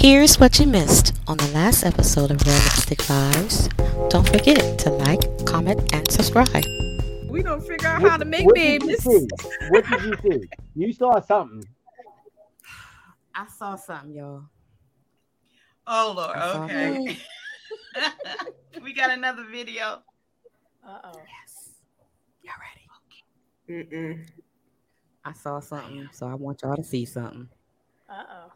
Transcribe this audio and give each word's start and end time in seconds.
Here's 0.00 0.40
what 0.40 0.58
you 0.58 0.66
missed 0.66 1.14
on 1.26 1.36
the 1.36 1.46
last 1.48 1.84
episode 1.84 2.30
of 2.30 2.40
Real 2.46 2.54
Lipstick 2.54 2.98
Vibes. 3.00 4.08
Don't 4.08 4.26
forget 4.26 4.78
to 4.78 4.90
like, 4.90 5.20
comment, 5.44 5.92
and 5.92 6.10
subscribe. 6.10 6.64
We 7.28 7.42
gonna 7.42 7.60
figure 7.60 7.86
out 7.88 8.00
What- 8.02 8.10
how 8.10 8.16
to 8.16 8.24
make 8.24 8.46
what 8.46 8.54
did 8.56 8.82
you 8.82 8.88
babies. 8.88 9.02
see? 9.04 9.26
What 9.68 9.86
did 9.86 10.02
you 10.02 10.16
see? 10.40 10.48
You 10.74 10.92
saw 10.92 11.20
something. 11.20 11.64
I 13.34 13.46
saw 13.46 13.76
something, 13.76 14.14
y'all. 14.14 14.44
Oh 15.86 16.14
Lord. 16.16 16.36
Okay. 16.70 17.18
we 18.82 18.92
got 18.94 19.10
another 19.10 19.44
video. 19.44 20.02
Uh 20.86 20.98
oh. 21.04 21.12
Yes. 21.14 21.70
Y'all 22.42 22.54
ready? 23.68 23.84
Okay. 23.84 23.96
Mm-mm. 23.96 24.26
I 25.24 25.32
saw 25.34 25.60
something, 25.60 26.08
so 26.12 26.26
I 26.26 26.34
want 26.34 26.62
y'all 26.62 26.76
to 26.76 26.82
see 26.84 27.04
something. 27.04 27.48
Uh 28.08 28.24
oh. 28.28 28.52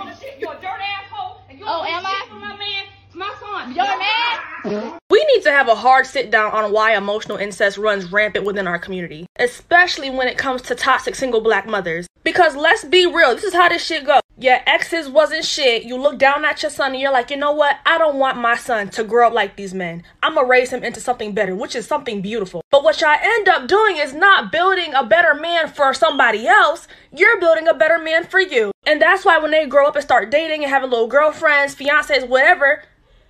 You're 0.00 0.52
a 0.52 0.60
dirt 0.60 0.80
asshole, 0.80 1.40
and 1.48 1.58
you 1.58 1.64
Oh, 1.66 1.84
am 1.84 2.04
I? 2.04 2.24
shit 2.24 2.32
my 2.32 2.56
man, 2.56 2.84
my 3.14 3.34
son. 3.40 3.74
You're 3.74 3.84
mad? 3.84 4.98
We 5.10 5.24
need 5.26 5.42
to 5.42 5.50
have 5.50 5.68
a 5.68 5.74
hard 5.74 6.06
sit 6.06 6.30
down 6.30 6.52
on 6.52 6.72
why 6.72 6.96
emotional 6.96 7.36
incest 7.38 7.78
runs 7.78 8.10
rampant 8.10 8.44
within 8.44 8.66
our 8.66 8.78
community, 8.78 9.26
especially 9.38 10.10
when 10.10 10.26
it 10.26 10.38
comes 10.38 10.62
to 10.62 10.74
toxic 10.74 11.14
single 11.14 11.40
black 11.40 11.66
mothers. 11.66 12.06
Because 12.24 12.56
let's 12.56 12.84
be 12.84 13.06
real, 13.06 13.34
this 13.34 13.44
is 13.44 13.52
how 13.54 13.68
this 13.68 13.84
shit 13.84 14.04
goes. 14.04 14.20
Your 14.36 14.58
exes 14.66 15.08
wasn't 15.08 15.44
shit. 15.44 15.84
You 15.84 15.96
look 15.96 16.18
down 16.18 16.44
at 16.44 16.60
your 16.60 16.70
son 16.70 16.90
and 16.90 17.00
you're 17.00 17.12
like, 17.12 17.30
you 17.30 17.36
know 17.36 17.52
what? 17.52 17.78
I 17.86 17.98
don't 17.98 18.18
want 18.18 18.36
my 18.36 18.56
son 18.56 18.88
to 18.90 19.04
grow 19.04 19.28
up 19.28 19.32
like 19.32 19.54
these 19.54 19.72
men. 19.72 20.02
I'm 20.24 20.34
gonna 20.34 20.48
raise 20.48 20.72
him 20.72 20.82
into 20.82 21.00
something 21.00 21.32
better, 21.32 21.54
which 21.54 21.76
is 21.76 21.86
something 21.86 22.20
beautiful. 22.20 22.60
But 22.72 22.82
what 22.82 23.00
y'all 23.00 23.16
end 23.22 23.48
up 23.48 23.68
doing 23.68 23.96
is 23.96 24.12
not 24.12 24.50
building 24.50 24.92
a 24.92 25.04
better 25.04 25.34
man 25.34 25.68
for 25.68 25.94
somebody 25.94 26.48
else. 26.48 26.88
You're 27.12 27.38
building 27.38 27.68
a 27.68 27.74
better 27.74 27.98
man 28.00 28.24
for 28.24 28.40
you. 28.40 28.72
And 28.84 29.00
that's 29.00 29.24
why 29.24 29.38
when 29.38 29.52
they 29.52 29.66
grow 29.66 29.86
up 29.86 29.94
and 29.94 30.04
start 30.04 30.32
dating 30.32 30.64
and 30.64 30.70
having 30.70 30.90
little 30.90 31.06
girlfriends, 31.06 31.76
fiancés, 31.76 32.28
whatever, 32.28 32.82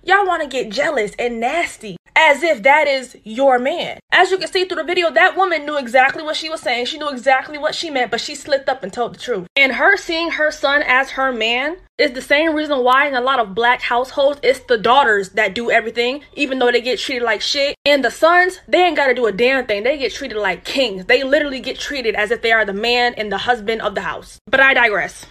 y'all 0.05 0.25
want 0.25 0.43
to 0.43 0.47
get 0.47 0.69
jealous 0.69 1.13
and 1.17 1.39
nasty 1.39 1.97
as 2.15 2.43
if 2.43 2.63
that 2.63 2.87
is 2.87 3.17
your 3.23 3.59
man. 3.59 3.99
As 4.11 4.31
you 4.31 4.37
can 4.37 4.47
see 4.47 4.65
through 4.65 4.77
the 4.77 4.83
video, 4.83 5.11
that 5.11 5.35
woman 5.35 5.65
knew 5.65 5.77
exactly 5.77 6.23
what 6.23 6.37
she 6.37 6.49
was 6.49 6.61
saying. 6.61 6.85
She 6.85 6.97
knew 6.97 7.09
exactly 7.09 7.57
what 7.57 7.75
she 7.75 7.89
meant, 7.89 8.11
but 8.11 8.21
she 8.21 8.35
slipped 8.35 8.69
up 8.69 8.83
and 8.83 8.93
told 8.93 9.13
the 9.13 9.19
truth. 9.19 9.47
And 9.57 9.73
her 9.73 9.97
seeing 9.97 10.31
her 10.31 10.51
son 10.51 10.81
as 10.83 11.11
her 11.11 11.33
man 11.33 11.77
is 11.97 12.11
the 12.11 12.21
same 12.21 12.55
reason 12.55 12.83
why 12.83 13.07
in 13.07 13.15
a 13.15 13.21
lot 13.21 13.39
of 13.39 13.55
black 13.55 13.81
households 13.81 14.39
it's 14.43 14.59
the 14.61 14.77
daughters 14.77 15.29
that 15.31 15.55
do 15.55 15.69
everything, 15.69 16.23
even 16.33 16.59
though 16.59 16.71
they 16.71 16.81
get 16.81 16.99
treated 16.99 17.23
like 17.23 17.41
shit. 17.41 17.75
And 17.85 18.03
the 18.03 18.11
sons, 18.11 18.59
they 18.67 18.83
ain't 18.83 18.95
got 18.95 19.07
to 19.07 19.13
do 19.13 19.25
a 19.25 19.31
damn 19.31 19.65
thing. 19.65 19.83
They 19.83 19.97
get 19.97 20.13
treated 20.13 20.37
like 20.37 20.63
kings. 20.63 21.05
They 21.05 21.23
literally 21.23 21.59
get 21.59 21.79
treated 21.79 22.15
as 22.15 22.31
if 22.31 22.41
they 22.41 22.53
are 22.53 22.65
the 22.65 22.73
man 22.73 23.13
and 23.15 23.31
the 23.31 23.39
husband 23.39 23.81
of 23.81 23.95
the 23.95 24.01
house. 24.01 24.39
But 24.47 24.61
I 24.61 24.73
digress. 24.73 25.25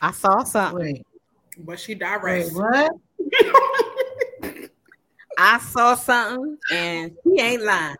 I 0.00 0.10
saw 0.12 0.42
something. 0.44 0.78
Wait, 0.94 1.06
But 1.58 1.80
she 1.80 1.92
wait, 1.94 1.98
digressed. 2.00 2.54
what? 2.54 2.92
I 5.38 5.58
saw 5.58 5.94
something, 5.94 6.56
and 6.72 7.12
he 7.24 7.40
ain't 7.40 7.62
lying. 7.62 7.96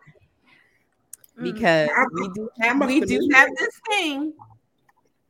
Because 1.41 1.89
I- 1.95 2.05
we 2.13 2.29
do 2.29 2.49
have 2.61 2.85
we 2.85 2.99
do 3.01 3.29
have 3.33 3.49
this 3.57 3.79
thing 3.89 4.33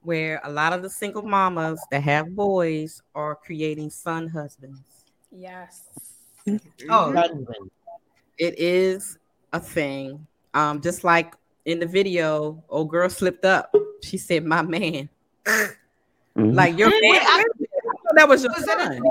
where 0.03 0.39
a 0.45 0.49
lot 0.49 0.71
of 0.71 0.81
the 0.81 0.89
single 0.89 1.21
mamas 1.23 1.81
that 1.91 2.01
have 2.03 2.33
boys 2.33 3.02
are 3.13 3.35
creating 3.35 3.89
son 3.89 4.27
husbands. 4.29 4.79
Yes. 5.31 5.83
Oh, 6.89 7.11
Husband. 7.13 7.69
It 8.37 8.57
is 8.57 9.17
a 9.52 9.59
thing. 9.59 10.25
Um, 10.53 10.79
just 10.79 11.03
like 11.03 11.33
in 11.65 11.79
the 11.79 11.85
video, 11.85 12.63
old 12.69 12.89
girl 12.89 13.09
slipped 13.09 13.43
up. 13.43 13.73
She 14.02 14.17
said, 14.17 14.45
"My 14.45 14.61
man." 14.61 15.09
Mhm. 16.38 16.53
Like 16.55 16.77
your 16.77 16.89
man. 16.89 16.99
Wait, 17.02 17.21
I- 17.23 17.39
I 17.39 17.43
that 18.15 18.30
was 18.30 18.43
your 18.43 18.53
was 18.53 18.64
son. 18.65 19.02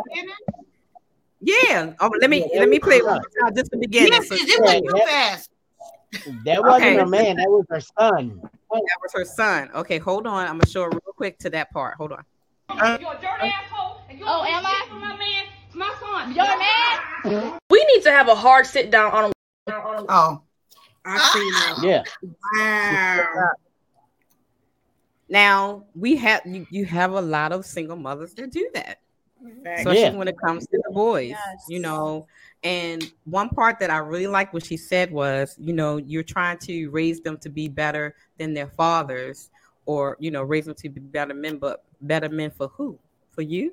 Yeah. 1.41 1.93
Oh, 2.01 2.11
let 2.21 2.31
me 2.31 2.49
Yeah, 2.53 2.61
let 2.61 2.69
me 2.69 2.79
play 2.79 3.03
was 3.03 3.19
one 3.41 3.55
just 3.55 3.71
the 3.71 3.79
beginning. 3.79 4.13
Yes, 4.13 4.29
So 4.29 4.35
it 4.37 4.43
it 4.43 4.61
Yeah, 4.65 4.81
that- 5.05 5.09
fast. 5.09 5.51
that 6.45 6.63
wasn't 6.65 6.85
Okay. 6.85 6.97
her 6.97 7.07
man. 7.07 7.37
That 7.37 7.51
was 7.51 7.65
her 7.71 7.81
son. 7.81 8.41
that 8.71 8.99
was 9.03 9.13
her 9.15 9.25
son. 9.25 9.71
Okay, 9.75 9.99
hold 9.99 10.27
on. 10.27 10.47
I'm 10.47 10.59
gonna 10.59 10.67
show 10.67 10.83
her 10.85 10.91
real 10.91 11.01
quick 11.17 11.39
to 11.41 11.51
that 11.51 11.73
part. 11.73 11.97
Hold 11.97 12.13
on. 12.13 12.25
You're 12.71 12.79
a 12.79 12.99
dirt 13.21 13.41
asshole, 13.41 14.01
and 14.09 14.19
you 14.19 14.25
Oh, 14.27 14.45
don't 14.45 14.47
do 14.47 14.53
am 14.53 14.65
shit 14.65 14.83
I? 14.83 14.87
for 14.89 14.95
my 14.95 15.17
man, 15.17 15.45
my 15.75 15.95
son. 16.01 16.35
You're 16.35 16.45
mad? 16.45 17.59
We 17.71 17.85
need 17.87 18.03
to 18.05 18.11
have 18.13 18.29
a 18.29 18.35
hard 18.37 18.67
sit 18.67 18.91
down 18.91 19.11
on 19.13 19.33
Oh, 20.09 20.43
I 21.05 21.19
see 21.33 21.51
that. 21.51 21.83
Yeah. 21.83 22.03
Wow. 22.55 23.51
Now 25.29 25.85
we 25.95 26.17
have 26.17 26.43
you, 26.47 26.67
you 26.71 26.85
have 26.87 27.13
a 27.13 27.21
lot 27.21 27.53
of 27.53 27.65
single 27.65 27.97
mothers 27.97 28.35
that 28.35 28.51
do 28.53 28.69
that. 28.75 28.99
Facts. 29.63 29.81
especially 29.81 30.03
Yeah. 30.11 30.17
when 30.17 30.29
it 30.29 30.37
comes 30.39 30.67
to 30.69 30.81
the 30.87 30.93
boys 30.93 31.31
Yes. 31.31 31.67
you 31.69 31.79
know 31.79 32.27
and 32.65 33.13
one 33.25 33.49
part 33.51 33.79
that 33.79 33.91
i 33.91 33.99
really 33.99 34.27
like 34.27 34.53
what 34.55 34.65
she 34.65 34.77
said 34.77 35.11
was 35.13 35.55
you 35.59 35.73
know 35.73 35.99
you're 35.99 36.23
trying 36.23 36.57
to 36.59 36.89
raise 36.91 37.21
them 37.21 37.37
to 37.39 37.49
be 37.51 37.69
better 37.69 38.15
than 38.39 38.55
their 38.55 38.69
fathers 38.69 39.51
or 39.85 40.17
you 40.19 40.31
know 40.31 40.43
raise 40.43 40.65
them 40.65 40.75
to 40.75 40.89
be 40.89 41.01
better 41.01 41.35
men 41.35 41.59
but 41.59 41.85
better 42.01 42.29
men 42.29 42.51
for 42.51 42.69
who 42.69 42.99
for 43.31 43.43
you 43.43 43.73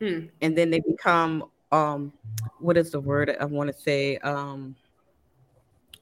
Hmm. 0.00 0.26
and 0.42 0.56
then 0.56 0.70
they 0.70 0.80
become 0.80 1.44
um 1.72 2.12
what 2.60 2.76
is 2.76 2.90
the 2.90 3.00
word 3.00 3.34
i 3.40 3.44
want 3.44 3.68
to 3.68 3.76
say 3.78 4.16
um 4.18 4.76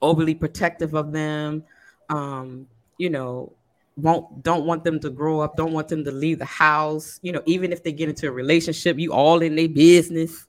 overly 0.03 0.35
protective 0.35 0.95
of 0.95 1.13
them 1.13 1.65
um 2.11 2.67
you 2.99 3.09
know 3.09 3.53
won't 3.97 4.43
don't 4.43 4.67
want 4.67 4.83
them 4.83 4.99
to 4.99 5.09
grow 5.11 5.41
up 5.41 5.57
don't 5.57 5.73
want 5.73 5.89
them 5.89 6.03
to 6.05 6.11
leave 6.11 6.39
the 6.39 6.45
house 6.45 7.21
you 7.23 7.31
know 7.31 7.43
even 7.47 7.73
if 7.73 7.83
they 7.85 7.93
get 7.93 8.09
into 8.09 8.27
a 8.27 8.31
relationship 8.31 8.99
you 8.99 9.13
all 9.13 9.41
in 9.41 9.55
their 9.55 9.69
business 9.69 10.47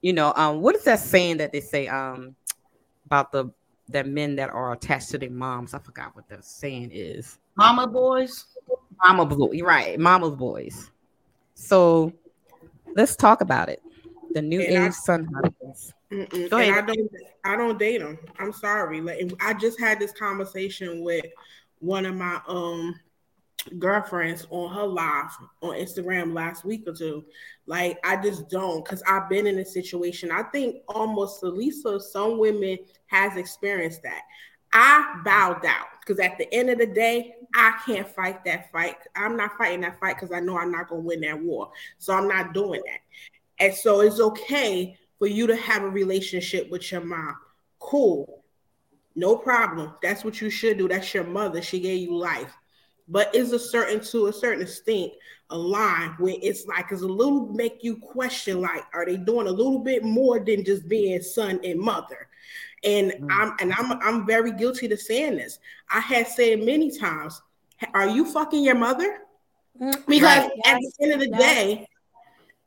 you 0.00 0.12
know 0.12 0.32
um 0.36 0.60
what 0.62 0.74
is 0.74 0.84
that 0.84 0.98
saying 0.98 1.36
that 1.36 1.52
they 1.52 1.60
say 1.60 1.86
um 1.88 2.34
about 3.04 3.32
the 3.32 3.50
that 3.88 4.06
men 4.06 4.36
that 4.36 4.48
are 4.50 4.72
attached 4.72 5.10
to 5.10 5.18
their 5.18 5.30
moms 5.30 5.74
i 5.74 5.78
forgot 5.78 6.14
what 6.16 6.26
that 6.28 6.44
saying 6.44 6.90
is 6.92 7.38
mama 7.56 7.86
boys. 7.86 8.46
mama 9.06 9.26
blue 9.26 9.50
you're 9.52 9.66
right 9.66 9.98
mama's 10.00 10.34
boys 10.34 10.90
so 11.54 12.10
let's 12.96 13.14
talk 13.14 13.42
about 13.42 13.68
it 13.68 13.82
the 14.32 14.40
new 14.40 14.60
And 14.62 14.78
I- 14.78 14.86
age 14.86 14.94
son 14.94 15.28
husbands 15.34 15.92
Go 16.48 16.58
ahead. 16.58 16.74
I 16.74 16.80
don't 16.80 17.10
I 17.44 17.56
don't 17.56 17.78
date 17.78 17.98
them. 17.98 18.18
I'm 18.40 18.52
sorry. 18.52 19.00
Like 19.00 19.32
I 19.40 19.54
just 19.54 19.78
had 19.78 20.00
this 20.00 20.10
conversation 20.10 21.04
with 21.04 21.24
one 21.80 22.06
of 22.06 22.14
my 22.14 22.40
um 22.46 22.94
girlfriends 23.78 24.46
on 24.50 24.74
her 24.74 24.86
live 24.86 25.30
on 25.62 25.74
Instagram 25.74 26.32
last 26.32 26.64
week 26.64 26.84
or 26.86 26.94
two. 26.94 27.24
Like 27.66 27.98
I 28.04 28.16
just 28.16 28.48
don't 28.48 28.84
because 28.84 29.02
I've 29.06 29.28
been 29.28 29.46
in 29.46 29.58
a 29.58 29.64
situation. 29.64 30.30
I 30.30 30.44
think 30.44 30.76
almost 30.88 31.42
at 31.44 31.54
least 31.54 31.84
of 31.86 32.02
some 32.02 32.38
women 32.38 32.78
has 33.06 33.36
experienced 33.36 34.02
that. 34.02 34.22
I 34.72 35.20
bowed 35.24 35.64
out 35.66 35.86
because 36.00 36.20
at 36.20 36.38
the 36.38 36.52
end 36.54 36.70
of 36.70 36.78
the 36.78 36.86
day, 36.86 37.34
I 37.54 37.74
can't 37.84 38.08
fight 38.08 38.44
that 38.44 38.70
fight. 38.70 38.96
I'm 39.16 39.36
not 39.36 39.58
fighting 39.58 39.80
that 39.82 39.98
fight 39.98 40.16
because 40.16 40.32
I 40.32 40.40
know 40.40 40.56
I'm 40.56 40.70
not 40.70 40.88
gonna 40.88 41.02
win 41.02 41.20
that 41.22 41.40
war. 41.40 41.72
So 41.98 42.14
I'm 42.14 42.28
not 42.28 42.54
doing 42.54 42.82
that. 42.86 43.00
And 43.64 43.74
so 43.74 44.00
it's 44.00 44.20
okay 44.20 44.96
for 45.18 45.26
you 45.26 45.46
to 45.46 45.56
have 45.56 45.82
a 45.82 45.88
relationship 45.88 46.70
with 46.70 46.90
your 46.90 47.02
mom. 47.02 47.36
Cool. 47.78 48.39
No 49.14 49.36
problem. 49.36 49.92
That's 50.02 50.24
what 50.24 50.40
you 50.40 50.50
should 50.50 50.78
do. 50.78 50.88
That's 50.88 51.12
your 51.12 51.24
mother. 51.24 51.62
She 51.62 51.80
gave 51.80 52.00
you 52.00 52.16
life. 52.16 52.52
But 53.08 53.34
is 53.34 53.52
a 53.52 53.58
certain 53.58 54.00
to 54.00 54.26
a 54.26 54.32
certain 54.32 54.62
extent 54.62 55.12
a 55.50 55.58
line 55.58 56.10
where 56.18 56.36
it's 56.40 56.64
like 56.66 56.92
it's 56.92 57.02
a 57.02 57.06
little 57.06 57.46
make 57.48 57.82
you 57.82 57.96
question 57.96 58.60
like 58.60 58.84
are 58.94 59.04
they 59.04 59.16
doing 59.16 59.48
a 59.48 59.50
little 59.50 59.80
bit 59.80 60.04
more 60.04 60.38
than 60.38 60.64
just 60.64 60.88
being 60.88 61.20
son 61.20 61.58
and 61.64 61.80
mother? 61.80 62.28
And 62.84 63.12
Mm. 63.12 63.26
I'm 63.30 63.56
and 63.60 63.72
I'm 63.72 63.92
I'm 64.00 64.26
very 64.26 64.52
guilty 64.52 64.86
to 64.88 64.96
saying 64.96 65.36
this. 65.36 65.58
I 65.90 66.00
had 66.00 66.28
said 66.28 66.62
many 66.62 66.96
times, 66.96 67.42
are 67.94 68.08
you 68.08 68.24
fucking 68.24 68.62
your 68.62 68.76
mother? 68.76 69.22
Because 70.06 70.22
Right. 70.22 70.50
at 70.66 70.78
the 70.78 70.92
end 71.00 71.12
of 71.14 71.20
the 71.20 71.28
Yes. 71.30 71.54
day, 71.54 71.88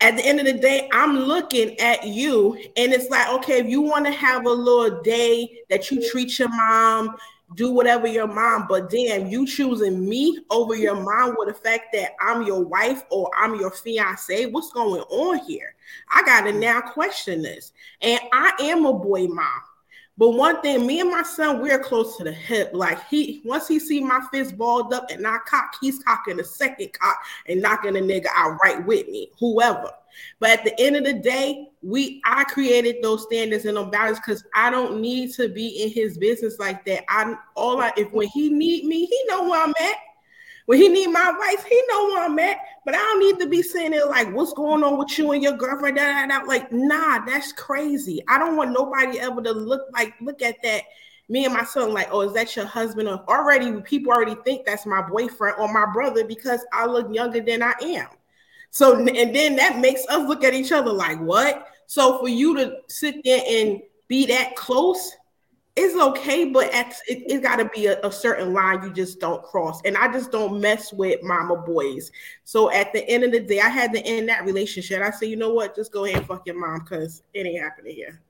at 0.03 0.17
the 0.17 0.25
end 0.25 0.39
of 0.39 0.45
the 0.45 0.53
day, 0.53 0.89
I'm 0.91 1.17
looking 1.17 1.79
at 1.79 2.05
you, 2.05 2.55
and 2.75 2.91
it's 2.91 3.09
like, 3.09 3.29
okay, 3.29 3.59
if 3.59 3.67
you 3.67 3.81
want 3.81 4.05
to 4.05 4.11
have 4.11 4.45
a 4.45 4.49
little 4.49 5.01
day 5.01 5.61
that 5.69 5.89
you 5.89 6.07
treat 6.11 6.37
your 6.37 6.49
mom, 6.49 7.15
do 7.55 7.71
whatever 7.71 8.07
your 8.07 8.27
mom, 8.27 8.65
but 8.67 8.89
damn, 8.89 9.27
you 9.27 9.45
choosing 9.47 10.07
me 10.07 10.39
over 10.49 10.75
your 10.75 10.95
mom 10.95 11.35
with 11.37 11.47
the 11.47 11.53
fact 11.53 11.87
that 11.93 12.11
I'm 12.19 12.43
your 12.43 12.63
wife 12.63 13.03
or 13.11 13.29
I'm 13.37 13.55
your 13.55 13.71
fiance. 13.71 14.47
What's 14.47 14.71
going 14.71 15.01
on 15.01 15.39
here? 15.45 15.75
I 16.11 16.23
gotta 16.23 16.51
now 16.51 16.81
question 16.81 17.41
this. 17.41 17.71
And 18.01 18.19
I 18.33 18.53
am 18.59 18.85
a 18.85 18.93
boy 18.93 19.27
mom. 19.27 19.61
But 20.17 20.31
one 20.31 20.61
thing, 20.61 20.85
me 20.85 20.99
and 20.99 21.09
my 21.09 21.23
son, 21.23 21.59
we're 21.59 21.79
close 21.79 22.17
to 22.17 22.23
the 22.23 22.31
hip. 22.31 22.69
Like 22.73 23.03
he, 23.07 23.41
once 23.45 23.67
he 23.67 23.79
see 23.79 23.99
my 23.99 24.21
fist 24.31 24.57
balled 24.57 24.93
up 24.93 25.09
and 25.09 25.25
I 25.25 25.37
cock, 25.47 25.75
he's 25.81 26.03
cocking 26.03 26.37
the 26.37 26.43
second 26.43 26.93
cock 26.93 27.17
and 27.47 27.61
knocking 27.61 27.93
the 27.93 27.99
nigga 27.99 28.27
out 28.35 28.59
right 28.63 28.85
with 28.85 29.07
me, 29.07 29.31
whoever. 29.39 29.89
But 30.39 30.51
at 30.51 30.63
the 30.65 30.79
end 30.79 30.95
of 30.95 31.03
the 31.03 31.13
day, 31.13 31.69
we 31.81 32.21
I 32.25 32.43
created 32.43 32.97
those 33.01 33.23
standards 33.23 33.65
and 33.65 33.75
those 33.75 33.91
boundaries 33.91 34.19
because 34.19 34.43
I 34.53 34.69
don't 34.69 35.01
need 35.01 35.33
to 35.33 35.49
be 35.49 35.83
in 35.83 35.89
his 35.89 36.19
business 36.19 36.59
like 36.59 36.85
that. 36.85 37.03
I 37.09 37.35
all 37.55 37.81
I 37.81 37.91
if 37.97 38.11
when 38.11 38.27
he 38.27 38.49
need 38.49 38.85
me, 38.85 39.05
he 39.05 39.23
know 39.27 39.49
where 39.49 39.63
I'm 39.63 39.73
at. 39.81 39.95
When 40.65 40.79
he 40.79 40.87
need 40.87 41.07
my 41.07 41.29
advice, 41.29 41.65
he 41.65 41.83
know 41.89 42.05
where 42.05 42.25
I'm 42.25 42.39
at. 42.39 42.57
But 42.85 42.95
I 42.95 42.97
don't 42.97 43.19
need 43.19 43.39
to 43.39 43.49
be 43.49 43.61
saying 43.61 43.93
it 43.93 44.07
like, 44.07 44.33
"What's 44.33 44.53
going 44.53 44.83
on 44.83 44.97
with 44.97 45.17
you 45.17 45.31
and 45.31 45.43
your 45.43 45.57
girlfriend?" 45.57 45.97
Da, 45.97 46.25
da, 46.25 46.39
da. 46.39 46.45
Like, 46.45 46.71
nah, 46.71 47.23
that's 47.25 47.51
crazy. 47.53 48.23
I 48.29 48.37
don't 48.37 48.55
want 48.55 48.71
nobody 48.71 49.19
ever 49.19 49.41
to 49.41 49.51
look 49.51 49.87
like 49.93 50.13
look 50.21 50.41
at 50.41 50.61
that. 50.63 50.83
Me 51.29 51.45
and 51.45 51.53
my 51.53 51.63
son, 51.63 51.93
like, 51.93 52.09
oh, 52.11 52.21
is 52.21 52.33
that 52.33 52.55
your 52.55 52.65
husband? 52.65 53.07
Or 53.07 53.23
already 53.29 53.81
people 53.81 54.11
already 54.11 54.35
think 54.43 54.65
that's 54.65 54.85
my 54.85 55.01
boyfriend 55.01 55.55
or 55.57 55.71
my 55.71 55.85
brother 55.91 56.25
because 56.25 56.65
I 56.73 56.85
look 56.85 57.13
younger 57.13 57.41
than 57.41 57.63
I 57.63 57.73
am. 57.81 58.07
So 58.71 58.97
and 58.97 59.35
then 59.35 59.55
that 59.57 59.79
makes 59.79 60.05
us 60.07 60.27
look 60.27 60.43
at 60.43 60.53
each 60.53 60.71
other 60.71 60.91
like, 60.91 61.19
what? 61.19 61.67
So 61.87 62.19
for 62.19 62.27
you 62.27 62.55
to 62.57 62.77
sit 62.87 63.23
there 63.23 63.41
and 63.47 63.81
be 64.07 64.25
that 64.25 64.55
close, 64.55 65.15
it's 65.75 65.95
okay, 65.95 66.45
but 66.45 66.71
at, 66.73 66.93
it, 67.07 67.23
it 67.31 67.41
got 67.41 67.55
to 67.55 67.65
be 67.65 67.87
a, 67.87 67.99
a, 68.01 68.11
certain 68.11 68.53
line 68.53 68.83
you 68.83 68.93
just 68.93 69.19
don't 69.19 69.41
cross. 69.43 69.81
And 69.85 69.97
I 69.97 70.11
just 70.11 70.31
don't 70.31 70.61
mess 70.61 70.93
with 70.93 71.23
mama 71.23 71.57
boys. 71.57 72.11
So 72.43 72.71
at 72.71 72.93
the 72.93 73.07
end 73.09 73.23
of 73.23 73.31
the 73.31 73.39
day, 73.39 73.59
I 73.59 73.69
had 73.69 73.91
to 73.93 73.99
end 74.05 74.29
that 74.29 74.45
relationship. 74.45 75.01
I 75.01 75.09
said, 75.09 75.29
you 75.29 75.35
know 75.35 75.51
what? 75.51 75.75
Just 75.75 75.91
go 75.91 76.05
ahead 76.05 76.17
and 76.17 76.27
fuck 76.27 76.45
your 76.45 76.59
mom 76.59 76.79
because 76.79 77.23
it 77.33 77.47
ain't 77.47 77.61
happening 77.61 77.95
here. 77.95 78.21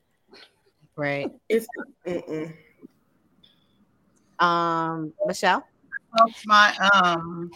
Right. 0.95 1.31
It's 1.49 1.67
mm-mm. 2.07 2.53
um 4.39 5.11
Michelle. 5.25 5.67
My 6.45 6.75
um 6.93 7.51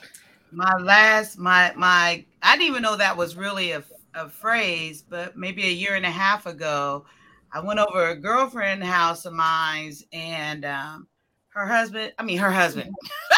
my 0.51 0.75
last 0.79 1.37
my 1.37 1.71
my 1.77 2.25
I 2.41 2.57
didn't 2.57 2.69
even 2.69 2.81
know 2.81 2.97
that 2.97 3.15
was 3.15 3.37
really 3.37 3.71
a, 3.71 3.83
a 4.15 4.27
phrase, 4.27 5.03
but 5.07 5.37
maybe 5.37 5.63
a 5.67 5.71
year 5.71 5.95
and 5.95 6.05
a 6.05 6.11
half 6.11 6.45
ago. 6.45 7.05
I 7.51 7.59
went 7.59 7.79
over 7.79 8.09
a 8.09 8.15
girlfriend 8.15 8.83
house 8.83 9.25
of 9.25 9.33
mine's 9.33 10.03
and 10.11 10.65
um, 10.65 11.07
her 11.49 11.65
husband, 11.65 12.13
I 12.17 12.23
mean 12.23 12.37
her 12.37 12.51
husband, 12.51 12.93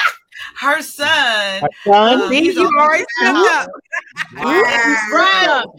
her 0.60 0.82
son. 0.82 1.62
Her 1.62 1.68
son? 1.86 2.22
um, 2.22 2.30
See, 2.30 2.42
he's 2.42 2.56
you 2.56 2.68
already 2.68 3.06
slipped 3.20 3.38
up. 3.38 3.70
Wow. 4.36 4.54
You 4.54 4.98
slipped 5.10 5.48
up. 5.48 5.76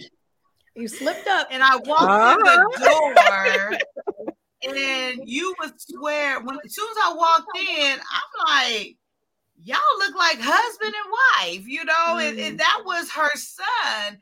You 0.74 0.88
slipped 0.88 1.28
up. 1.28 1.48
and 1.50 1.62
I 1.62 1.76
walked 1.76 2.42
through 2.42 2.82
the 2.84 3.20
door, 3.34 3.78
and 4.62 5.22
you 5.24 5.54
would 5.60 5.80
swear 5.80 6.40
when 6.40 6.58
as 6.64 6.74
soon 6.74 6.88
as 6.90 6.96
I 7.04 7.14
walked 7.14 7.58
in, 7.58 7.98
I'm 7.98 8.76
like, 8.76 8.96
y'all 9.62 9.78
look 9.98 10.14
like 10.14 10.38
husband 10.40 10.94
and 10.94 11.48
wife, 11.58 11.66
you 11.66 11.84
know, 11.84 12.18
and, 12.18 12.38
and 12.38 12.60
that 12.60 12.82
was 12.84 13.10
her 13.10 13.30
son. 13.34 14.18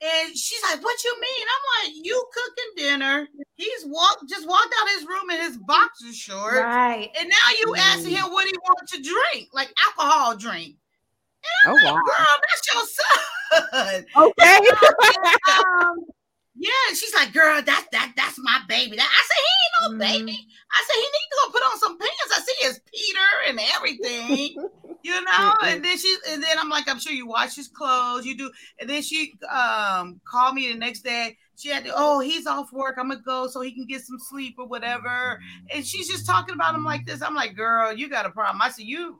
And 0.00 0.36
she's 0.36 0.62
like, 0.62 0.82
"What 0.82 1.02
you 1.04 1.20
mean?" 1.20 1.46
I'm 1.48 1.86
like, 1.92 1.94
"You 2.04 2.24
cooking 2.32 2.84
dinner? 2.84 3.28
He's 3.56 3.84
walked 3.86 4.28
just 4.28 4.46
walked 4.46 4.72
out 4.80 4.86
of 4.86 4.94
his 4.94 5.06
room 5.08 5.30
in 5.30 5.40
his 5.40 5.56
boxer 5.56 6.12
shorts, 6.12 6.54
Right. 6.56 7.10
and 7.18 7.28
now 7.28 7.58
you 7.58 7.74
asking 7.76 8.14
him 8.14 8.30
what 8.30 8.46
he 8.46 8.54
wants 8.62 8.92
to 8.92 9.02
drink, 9.02 9.48
like 9.52 9.72
alcohol 9.84 10.36
drink." 10.36 10.76
Oh 11.66 11.78
wow. 11.84 11.94
Girl, 11.94 12.40
that's 12.48 12.74
your 12.74 12.86
son. 12.86 14.04
Okay. 14.16 14.58
um, 15.56 15.96
yeah, 16.54 16.70
and 16.88 16.96
she's 16.96 17.14
like, 17.14 17.32
girl, 17.32 17.62
that's 17.62 17.86
that 17.92 18.12
that's 18.16 18.38
my 18.38 18.60
baby. 18.68 18.96
That 18.96 19.08
I 19.08 19.22
said, 19.26 19.42
he 19.46 19.52
ain't 19.54 19.92
no 19.92 19.98
baby. 19.98 20.38
I 20.72 20.84
said 20.86 20.94
he 20.94 21.00
needs 21.00 21.30
to 21.30 21.38
go 21.44 21.50
put 21.52 21.62
on 21.62 21.78
some 21.78 21.98
pants. 21.98 22.36
I 22.36 22.40
see 22.40 22.66
his 22.66 22.80
Peter 22.92 23.48
and 23.48 23.60
everything, 23.76 24.48
you 24.54 24.67
know. 25.44 25.54
and 25.68 25.84
then 25.84 25.98
she 25.98 26.14
and 26.30 26.42
then 26.42 26.58
I'm 26.58 26.68
like, 26.68 26.88
I'm 26.88 26.98
sure 26.98 27.12
you 27.12 27.26
wash 27.26 27.56
his 27.56 27.68
clothes, 27.68 28.24
you 28.24 28.36
do. 28.36 28.50
And 28.80 28.88
then 28.88 29.02
she 29.02 29.34
um 29.50 30.20
called 30.24 30.54
me 30.54 30.72
the 30.72 30.78
next 30.78 31.00
day. 31.00 31.36
She 31.56 31.70
had 31.70 31.84
to, 31.84 31.92
oh, 31.94 32.20
he's 32.20 32.46
off 32.46 32.72
work. 32.72 32.96
I'm 32.98 33.08
gonna 33.08 33.20
go 33.20 33.48
so 33.48 33.60
he 33.60 33.72
can 33.72 33.86
get 33.86 34.02
some 34.02 34.18
sleep 34.18 34.56
or 34.58 34.66
whatever. 34.66 35.40
And 35.74 35.84
she's 35.84 36.08
just 36.08 36.24
talking 36.24 36.54
about 36.54 36.74
him 36.74 36.84
like 36.84 37.04
this. 37.04 37.20
I'm 37.20 37.34
like, 37.34 37.56
girl, 37.56 37.92
you 37.92 38.08
got 38.08 38.26
a 38.26 38.30
problem. 38.30 38.62
I 38.62 38.70
said, 38.70 38.84
you. 38.84 39.18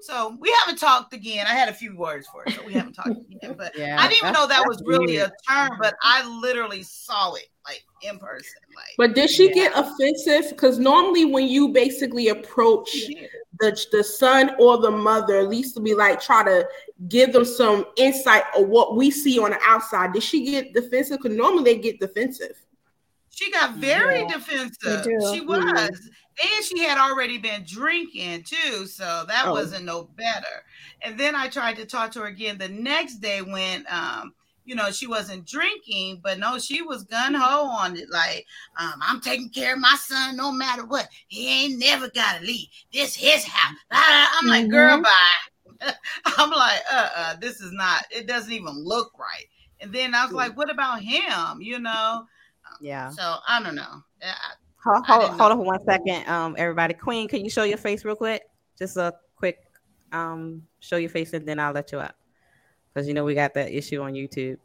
So 0.00 0.36
we 0.40 0.54
haven't 0.60 0.78
talked 0.78 1.12
again. 1.14 1.46
I 1.46 1.54
had 1.54 1.68
a 1.68 1.72
few 1.72 1.96
words 1.96 2.26
for 2.28 2.44
it, 2.44 2.54
so 2.54 2.64
we 2.64 2.72
haven't 2.72 2.94
talked 2.94 3.10
again. 3.10 3.54
But 3.58 3.76
Yeah, 3.76 3.96
I 3.98 4.08
didn't 4.08 4.22
even 4.22 4.32
know 4.34 4.46
that 4.46 4.66
was 4.66 4.82
really 4.84 5.16
weird. 5.16 5.30
a 5.30 5.52
term, 5.52 5.78
but 5.80 5.94
I 6.02 6.26
literally 6.40 6.82
saw 6.82 7.34
it 7.34 7.46
like 7.64 7.82
in 8.02 8.18
person. 8.18 8.60
Like, 8.74 8.94
But 8.98 9.14
did 9.14 9.30
she 9.30 9.52
get 9.52 9.72
offensive? 9.74 10.50
Because 10.50 10.78
normally 10.78 11.24
when 11.24 11.48
you 11.48 11.68
basically 11.68 12.28
approach 12.28 12.90
the, 13.60 13.86
the 13.92 14.04
son 14.04 14.50
or 14.58 14.78
the 14.78 14.90
mother, 14.90 15.38
at 15.38 15.48
least 15.48 15.74
to 15.74 15.80
be 15.80 15.94
like 15.94 16.20
try 16.20 16.44
to 16.44 16.68
give 17.08 17.32
them 17.32 17.44
some 17.44 17.86
insight 17.96 18.44
of 18.56 18.68
what 18.68 18.96
we 18.96 19.10
see 19.10 19.38
on 19.38 19.50
the 19.50 19.58
outside. 19.64 20.12
Did 20.12 20.22
she 20.22 20.44
get 20.44 20.74
defensive? 20.74 21.18
Because 21.22 21.36
normally 21.36 21.64
they 21.64 21.78
get 21.78 21.98
defensive. 22.00 22.56
she 23.30 23.50
got 23.50 23.74
very 23.76 24.20
Yeah, 24.20 24.28
defensive. 24.34 25.04
She 25.32 25.40
was. 25.40 26.10
And 26.42 26.64
she 26.64 26.80
had 26.80 26.98
already 26.98 27.38
been 27.38 27.64
drinking 27.66 28.44
too, 28.44 28.86
so 28.86 29.24
that 29.28 29.44
Oh. 29.46 29.52
wasn't 29.52 29.84
no 29.84 30.04
better. 30.16 30.64
And 31.02 31.18
then 31.18 31.34
I 31.34 31.48
tried 31.48 31.76
to 31.76 31.86
talk 31.86 32.12
to 32.12 32.20
her 32.20 32.26
again 32.26 32.58
the 32.58 32.68
next 32.68 33.16
day 33.16 33.42
when 33.42 33.84
um 33.88 34.34
you 34.68 34.74
know, 34.74 34.90
she 34.90 35.06
wasn't 35.06 35.46
drinking, 35.46 36.18
but 36.24 36.40
no, 36.40 36.58
she 36.58 36.82
was 36.82 37.04
gun 37.04 37.34
ho 37.34 37.66
on 37.68 37.96
it. 37.96 38.10
Like, 38.10 38.44
um, 38.76 38.94
I'm 39.00 39.20
taking 39.20 39.48
care 39.48 39.74
of 39.74 39.78
my 39.80 39.94
son 39.94 40.36
no 40.36 40.50
matter 40.50 40.84
what. 40.84 41.08
He 41.28 41.46
ain't 41.48 41.78
never 41.78 42.10
got 42.10 42.40
to 42.40 42.44
leave. 42.44 42.66
This 42.92 43.14
his 43.14 43.44
house. 43.44 43.76
I'm 43.92 44.46
like, 44.48 44.68
girl, 44.68 45.00
bye. 45.02 45.92
I'm 46.36 46.50
like, 46.50 46.80
uh, 46.92 47.08
uh, 47.14 47.36
this 47.36 47.60
is 47.60 47.70
not. 47.70 48.06
It 48.10 48.26
doesn't 48.26 48.52
even 48.52 48.74
look 48.76 49.12
right. 49.16 49.44
And 49.80 49.92
then 49.92 50.16
I 50.16 50.24
was 50.24 50.32
like, 50.34 50.56
what 50.56 50.68
about 50.68 51.00
him? 51.00 51.60
You 51.60 51.78
know. 51.78 52.26
Yeah. 52.80 53.10
So 53.10 53.36
I 53.46 53.62
don't 53.62 53.76
know. 53.76 54.02
I- 54.20 54.34
Hold, 54.86 55.04
I 55.08 55.12
hold, 55.12 55.30
hold 55.40 55.52
on 55.52 55.58
for 55.58 55.64
one 55.64 55.84
second, 55.84 56.28
um, 56.28 56.54
everybody. 56.56 56.94
Queen, 56.94 57.26
can 57.26 57.42
you 57.42 57.50
show 57.50 57.64
your 57.64 57.76
face 57.76 58.04
real 58.04 58.14
quick? 58.14 58.42
Just 58.78 58.96
a 58.96 59.12
quick, 59.34 59.58
um, 60.12 60.62
show 60.78 60.96
your 60.96 61.10
face, 61.10 61.32
and 61.32 61.46
then 61.46 61.58
I'll 61.58 61.72
let 61.72 61.90
you 61.90 61.98
out. 61.98 62.12
Because 62.94 63.08
you 63.08 63.14
know 63.14 63.24
we 63.24 63.34
got 63.34 63.52
that 63.54 63.72
issue 63.72 64.00
on 64.00 64.12
YouTube. 64.12 64.58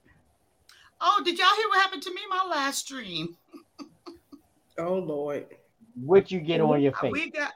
Oh, 0.99 1.21
did 1.25 1.39
y'all 1.39 1.47
hear 1.57 1.67
what 1.69 1.81
happened 1.81 2.03
to 2.03 2.13
me 2.13 2.21
my 2.29 2.47
last 2.49 2.79
stream? 2.79 3.35
Oh 4.77 4.95
Lord. 4.95 5.45
What 5.95 6.31
you 6.31 6.39
get 6.39 6.61
on 6.61 6.81
your 6.81 6.93
face? 6.93 7.11
We 7.11 7.29
got 7.29 7.51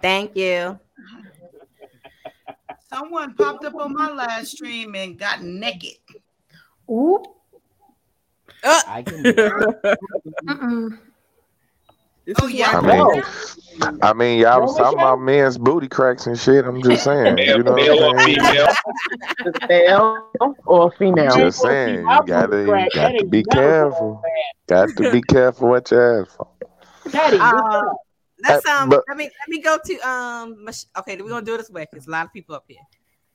Thank 0.00 0.36
you. 0.36 0.78
someone 2.88 3.34
popped 3.34 3.64
up 3.64 3.74
on 3.74 3.92
my 3.92 4.10
last 4.10 4.52
stream 4.52 4.94
and 4.94 5.18
got 5.18 5.42
naked. 5.42 5.98
Ooh. 6.88 7.22
I 8.64 9.02
can 9.02 9.22
do 9.22 9.34
it. 9.36 9.98
Mm-mm. 10.46 10.98
This 12.26 12.36
Oh, 12.40 12.46
is 12.48 12.54
yeah. 12.54 12.70
I 12.76 12.80
mean, 12.80 13.22
No. 13.78 13.98
I 14.02 14.12
mean, 14.12 14.40
y'all 14.40 14.60
was 14.62 14.74
Well, 14.74 14.84
talking 14.84 14.98
about 14.98 15.20
men's 15.20 15.58
booty 15.58 15.86
cracks 15.88 16.26
and 16.26 16.38
shit. 16.38 16.64
I'm 16.64 16.82
just 16.82 17.04
saying, 17.04 17.36
Male, 17.36 17.56
you 17.58 17.62
know 17.62 17.74
male 17.74 17.94
or 18.02 18.06
what 18.08 18.20
I'm 18.20 18.34
saying? 18.34 18.40
female? 18.40 18.66
Male 19.68 20.56
or 20.66 20.90
female? 20.92 21.36
Just 21.36 21.60
saying, 21.62 22.00
you 22.00 22.26
gotta, 22.26 22.58
you 22.60 22.88
got 22.94 23.18
to 23.18 23.24
be 23.26 23.44
careful. 23.44 24.22
Got 24.66 24.88
to 24.96 25.12
be 25.12 25.22
careful 25.22 25.68
what 25.68 25.90
you 25.90 26.00
ask 26.00 26.36
for. 26.36 26.48
Teddy, 27.10 27.36
what's 27.38 27.76
Um, 27.76 27.96
let's 28.40 28.66
um 28.66 28.88
but- 28.88 29.04
let 29.08 29.16
me 29.16 29.24
let 29.24 29.48
me 29.48 29.60
go 29.62 29.78
to 29.84 30.08
um 30.08 30.64
Mich- 30.64 30.86
okay 30.98 31.16
we're 31.22 31.28
gonna 31.28 31.44
do 31.46 31.54
it 31.54 31.58
this 31.58 31.70
way 31.70 31.86
because 31.90 32.06
a 32.06 32.10
lot 32.10 32.26
of 32.26 32.32
people 32.32 32.54
up 32.54 32.64
here 32.66 32.80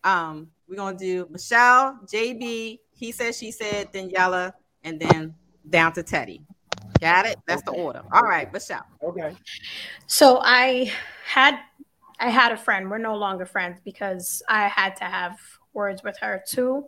um 0.03 0.47
we're 0.67 0.75
gonna 0.75 0.95
do 0.97 1.25
michelle 1.31 1.97
jb 2.05 2.77
he 2.93 3.11
said 3.11 3.33
she 3.33 3.49
said 3.51 3.87
then 3.93 4.09
yella 4.11 4.53
and 4.83 4.99
then 4.99 5.33
down 5.67 5.91
to 5.93 6.03
teddy 6.03 6.41
got 6.99 7.25
it 7.25 7.37
that's 7.47 7.63
the 7.63 7.71
order 7.71 8.01
all 8.11 8.23
right 8.23 8.51
michelle 8.53 8.85
Okay. 9.03 9.35
So 10.07 10.39
I 10.41 10.91
had 11.25 11.59
I 12.19 12.29
had 12.29 12.51
a 12.51 12.57
friend. 12.57 12.89
We're 12.89 12.99
no 12.99 13.15
longer 13.15 13.45
friends 13.45 13.79
because 13.83 14.43
I 14.47 14.67
had 14.67 14.95
to 14.97 15.05
have 15.05 15.39
words 15.73 16.03
with 16.03 16.17
her 16.19 16.43
too. 16.47 16.85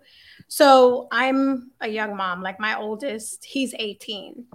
So 0.48 1.08
I'm 1.12 1.72
a 1.82 1.88
young 1.88 2.16
mom. 2.16 2.44
Like 2.44 2.60
my 2.60 2.78
oldest, 2.78 3.44
he's 3.44 3.74
18. 3.78 4.46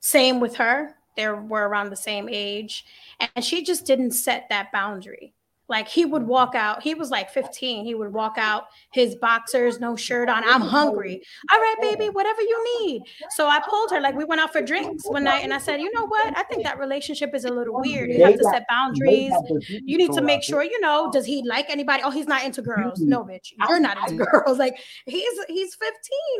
Same 0.00 0.40
with 0.40 0.56
her. 0.56 0.96
They 1.16 1.28
were 1.28 1.68
around 1.68 1.90
the 1.90 1.96
same 1.96 2.28
age, 2.28 2.84
and 3.20 3.44
she 3.44 3.62
just 3.62 3.86
didn't 3.86 4.10
set 4.10 4.48
that 4.50 4.72
boundary. 4.72 5.32
Like 5.68 5.88
he 5.88 6.04
would 6.04 6.26
walk 6.26 6.54
out, 6.54 6.82
he 6.82 6.94
was 6.94 7.10
like 7.10 7.30
15. 7.30 7.84
He 7.84 7.94
would 7.94 8.12
walk 8.12 8.34
out, 8.36 8.64
his 8.92 9.16
boxers, 9.16 9.80
no 9.80 9.96
shirt 9.96 10.28
on. 10.28 10.44
I'm 10.44 10.60
hungry. 10.76 11.22
All 11.50 11.58
right, 11.58 11.76
baby, 11.80 12.10
whatever 12.10 12.42
you 12.42 12.80
need. 12.80 13.02
So 13.30 13.46
I 13.46 13.60
pulled 13.60 13.90
her, 13.90 14.00
like 14.00 14.14
we 14.14 14.24
went 14.24 14.40
out 14.40 14.52
for 14.52 14.60
drinks 14.60 15.04
one 15.06 15.24
night, 15.24 15.42
and 15.42 15.54
I 15.54 15.58
said, 15.58 15.80
you 15.80 15.90
know 15.94 16.06
what? 16.06 16.36
I 16.36 16.42
think 16.42 16.64
that 16.64 16.78
relationship 16.78 17.34
is 17.34 17.44
a 17.44 17.52
little 17.52 17.80
weird. 17.80 18.10
You 18.10 18.24
have 18.24 18.36
to 18.36 18.44
set 18.44 18.64
boundaries. 18.68 19.32
You 19.68 19.96
need 19.96 20.12
to 20.12 20.20
make 20.22 20.42
sure, 20.42 20.62
you 20.62 20.80
know, 20.80 21.10
does 21.10 21.24
he 21.24 21.42
like 21.46 21.70
anybody? 21.70 22.02
Oh, 22.02 22.10
he's 22.10 22.26
not 22.26 22.44
into 22.44 22.60
girls. 22.60 23.00
No, 23.00 23.24
bitch, 23.24 23.52
you're 23.68 23.80
not 23.80 24.10
into 24.10 24.24
girls. 24.24 24.58
Like 24.64 24.78
he's 25.06 25.38
he's 25.48 25.74
15. 25.74 25.90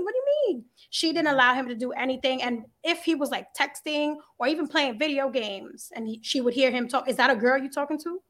What 0.03 0.13
do 0.13 0.19
you 0.19 0.25
mean? 0.47 0.65
She 0.91 1.13
didn't 1.13 1.29
allow 1.29 1.53
him 1.55 1.69
to 1.69 1.75
do 1.75 1.93
anything. 1.93 2.43
And 2.43 2.65
if 2.83 3.03
he 3.03 3.15
was 3.15 3.31
like 3.31 3.49
texting 3.59 4.17
or 4.39 4.47
even 4.47 4.69
playing 4.69 4.99
video 4.99 5.29
games, 5.31 5.91
and 5.95 6.07
he, 6.07 6.21
she 6.23 6.41
would 6.41 6.55
hear 6.55 6.71
him 6.71 6.89
talk, 6.89 7.09
is 7.09 7.17
that 7.17 7.31
a 7.31 7.37
girl 7.37 7.61
you 7.61 7.71
talking 7.71 7.99
to? 7.99 8.21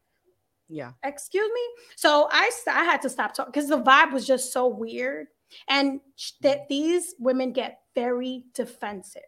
Yeah. 0.75 0.90
excuse 1.04 1.49
me? 1.54 1.61
So 1.95 2.28
i 2.33 2.50
i 2.66 2.85
had 2.85 3.00
to 3.02 3.09
stop 3.09 3.33
talking 3.33 3.52
because 3.52 3.69
the 3.69 3.81
vibe 3.81 4.12
was 4.12 4.26
just 4.26 4.52
so 4.52 4.66
weird. 4.66 5.28
And 5.69 6.00
that 6.40 6.69
these 6.69 7.14
women 7.21 7.52
get 7.52 7.78
very 7.95 8.43
defensive. 8.54 9.23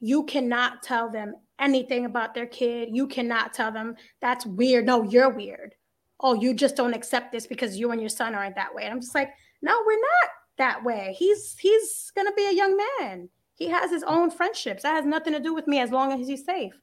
You 0.00 0.24
cannot 0.24 0.82
tell 0.82 1.08
them 1.10 1.34
anything 1.60 2.06
about 2.06 2.34
their 2.34 2.46
kid. 2.46 2.88
You 2.90 3.06
cannot 3.06 3.54
tell 3.54 3.70
them 3.70 3.94
that's 4.20 4.44
weird. 4.46 4.84
No 4.84 5.04
you're 5.04 5.30
weird. 5.30 5.76
Oh 6.18 6.34
you 6.34 6.54
just 6.54 6.74
don't 6.74 6.94
accept 6.94 7.30
this 7.30 7.46
because 7.46 7.76
you 7.76 7.92
and 7.92 8.00
your 8.00 8.10
son 8.10 8.34
aren't 8.34 8.56
that 8.56 8.74
way. 8.74 8.82
And 8.82 8.92
i'm 8.92 9.00
just 9.00 9.14
like 9.14 9.30
no 9.62 9.80
we're 9.86 9.92
not 9.94 10.30
that 10.56 10.82
way. 10.82 11.14
He's 11.16 11.56
he's 11.56 12.10
gonna 12.16 12.32
be 12.32 12.46
a 12.48 12.52
young 12.52 12.76
man. 12.98 13.28
He 13.54 13.68
has 13.68 13.92
his 13.92 14.02
own 14.02 14.32
friendships. 14.32 14.82
That 14.82 14.96
has 14.96 15.06
nothing 15.06 15.34
to 15.34 15.40
do 15.40 15.54
with 15.54 15.68
me 15.68 15.78
as 15.78 15.92
long 15.92 16.12
as 16.12 16.26
he's 16.26 16.44
safe. 16.44 16.74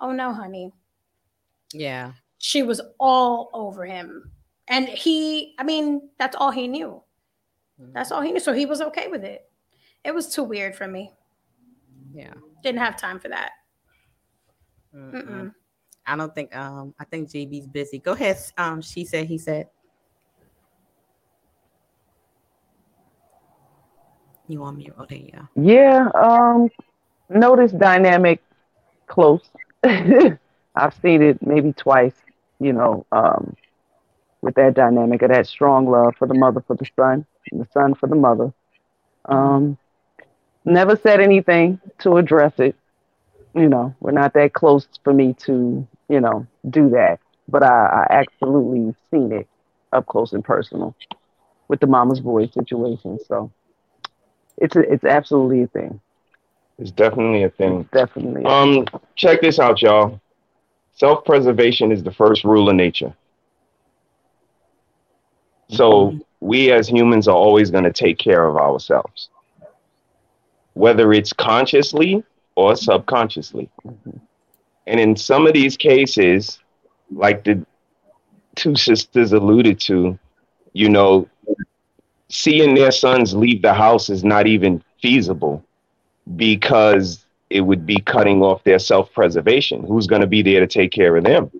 Oh 0.00 0.12
no 0.12 0.32
honey. 0.32 0.70
Yeah. 1.72 2.12
She 2.38 2.62
was 2.62 2.80
all 2.98 3.50
over 3.52 3.84
him. 3.84 4.30
And 4.68 4.88
he, 4.88 5.54
I 5.58 5.64
mean, 5.64 6.08
that's 6.18 6.36
all 6.36 6.50
he 6.50 6.68
knew. 6.68 7.02
That's 7.92 8.10
all 8.10 8.20
he 8.20 8.32
knew. 8.32 8.40
So 8.40 8.52
he 8.52 8.66
was 8.66 8.80
okay 8.80 9.08
with 9.08 9.24
it. 9.24 9.48
It 10.04 10.14
was 10.14 10.32
too 10.32 10.42
weird 10.42 10.74
for 10.74 10.88
me. 10.88 11.12
Yeah. 12.12 12.34
Didn't 12.62 12.80
have 12.80 12.96
time 12.96 13.20
for 13.20 13.28
that. 13.28 13.52
Mm-mm. 14.94 15.12
Mm-mm. 15.12 15.54
I 16.06 16.16
don't 16.16 16.34
think 16.34 16.56
um 16.56 16.94
I 16.98 17.04
think 17.04 17.28
JB's 17.28 17.66
busy. 17.66 17.98
Go 17.98 18.12
ahead. 18.12 18.38
Um 18.56 18.80
she 18.80 19.04
said 19.04 19.26
he 19.26 19.38
said. 19.38 19.68
You 24.48 24.60
want 24.60 24.78
me? 24.78 24.90
There 25.08 25.18
you. 25.18 25.48
Yeah, 25.56 26.08
um, 26.14 26.70
notice 27.28 27.70
dynamic 27.70 28.42
close. 29.06 29.42
I've 29.84 30.94
seen 31.02 31.20
it 31.20 31.46
maybe 31.46 31.74
twice, 31.74 32.14
you 32.60 32.72
know, 32.72 33.06
um, 33.12 33.56
with 34.42 34.54
that 34.54 34.74
dynamic 34.74 35.22
of 35.22 35.30
that 35.30 35.46
strong 35.46 35.88
love 35.90 36.14
for 36.18 36.26
the 36.26 36.34
mother 36.34 36.62
for 36.66 36.76
the 36.76 36.86
son, 36.96 37.26
and 37.50 37.60
the 37.60 37.68
son 37.72 37.94
for 37.94 38.08
the 38.08 38.16
mother. 38.16 38.52
Um, 39.24 39.76
never 40.64 40.96
said 40.96 41.20
anything 41.20 41.80
to 42.00 42.16
address 42.16 42.52
it. 42.58 42.76
You 43.54 43.68
know, 43.68 43.94
we're 44.00 44.12
not 44.12 44.34
that 44.34 44.52
close 44.52 44.86
for 45.02 45.12
me 45.12 45.34
to, 45.46 45.86
you 46.08 46.20
know, 46.20 46.46
do 46.68 46.90
that. 46.90 47.18
But 47.48 47.62
I, 47.62 47.68
I 47.68 48.06
absolutely 48.10 48.94
seen 49.10 49.32
it 49.32 49.48
up 49.92 50.06
close 50.06 50.32
and 50.32 50.44
personal 50.44 50.94
with 51.68 51.80
the 51.80 51.86
mama's 51.86 52.20
boy 52.20 52.46
situation. 52.48 53.18
So 53.26 53.50
it's 54.58 54.76
a, 54.76 54.80
it's 54.80 55.04
absolutely 55.04 55.62
a 55.62 55.66
thing. 55.68 56.00
It's 56.78 56.90
definitely 56.90 57.42
a 57.42 57.50
thing. 57.50 57.88
Definitely. 57.92 58.44
a 58.44 58.48
Um, 58.48 58.86
check 59.16 59.40
this 59.40 59.58
out, 59.58 59.82
y'all. 59.82 60.20
Self-preservation 60.98 61.92
is 61.92 62.02
the 62.02 62.12
first 62.12 62.42
rule 62.42 62.68
of 62.68 62.74
nature. 62.74 63.14
So 65.70 66.18
we 66.40 66.72
as 66.72 66.88
humans 66.88 67.28
are 67.28 67.36
always 67.36 67.70
going 67.70 67.84
to 67.84 67.92
take 67.92 68.18
care 68.18 68.46
of 68.46 68.56
ourselves, 68.56 69.28
whether 70.74 71.12
it's 71.12 71.32
consciously 71.32 72.24
or 72.56 72.74
subconsciously. 72.74 73.68
Mm-hmm. 73.86 74.18
And 74.88 74.98
in 74.98 75.14
some 75.14 75.46
of 75.46 75.52
these 75.52 75.76
cases, 75.76 76.58
like 77.12 77.44
the 77.44 77.64
two 78.56 78.74
sisters 78.74 79.32
alluded 79.32 79.78
to, 79.80 80.18
you 80.72 80.88
know, 80.88 81.28
seeing 82.28 82.74
their 82.74 82.90
sons 82.90 83.34
leave 83.34 83.62
the 83.62 83.74
house 83.74 84.10
is 84.10 84.24
not 84.24 84.46
even 84.46 84.82
feasible 85.00 85.62
because 86.34 87.24
it 87.50 87.62
would 87.62 87.86
be 87.86 88.00
cutting 88.00 88.42
off 88.42 88.64
their 88.64 88.78
self-preservation. 88.78 89.84
Who's 89.84 90.06
going 90.06 90.20
to 90.20 90.26
be 90.26 90.42
there 90.42 90.60
to 90.60 90.66
take 90.66 90.92
care 90.92 91.16
of 91.16 91.24
them? 91.24 91.50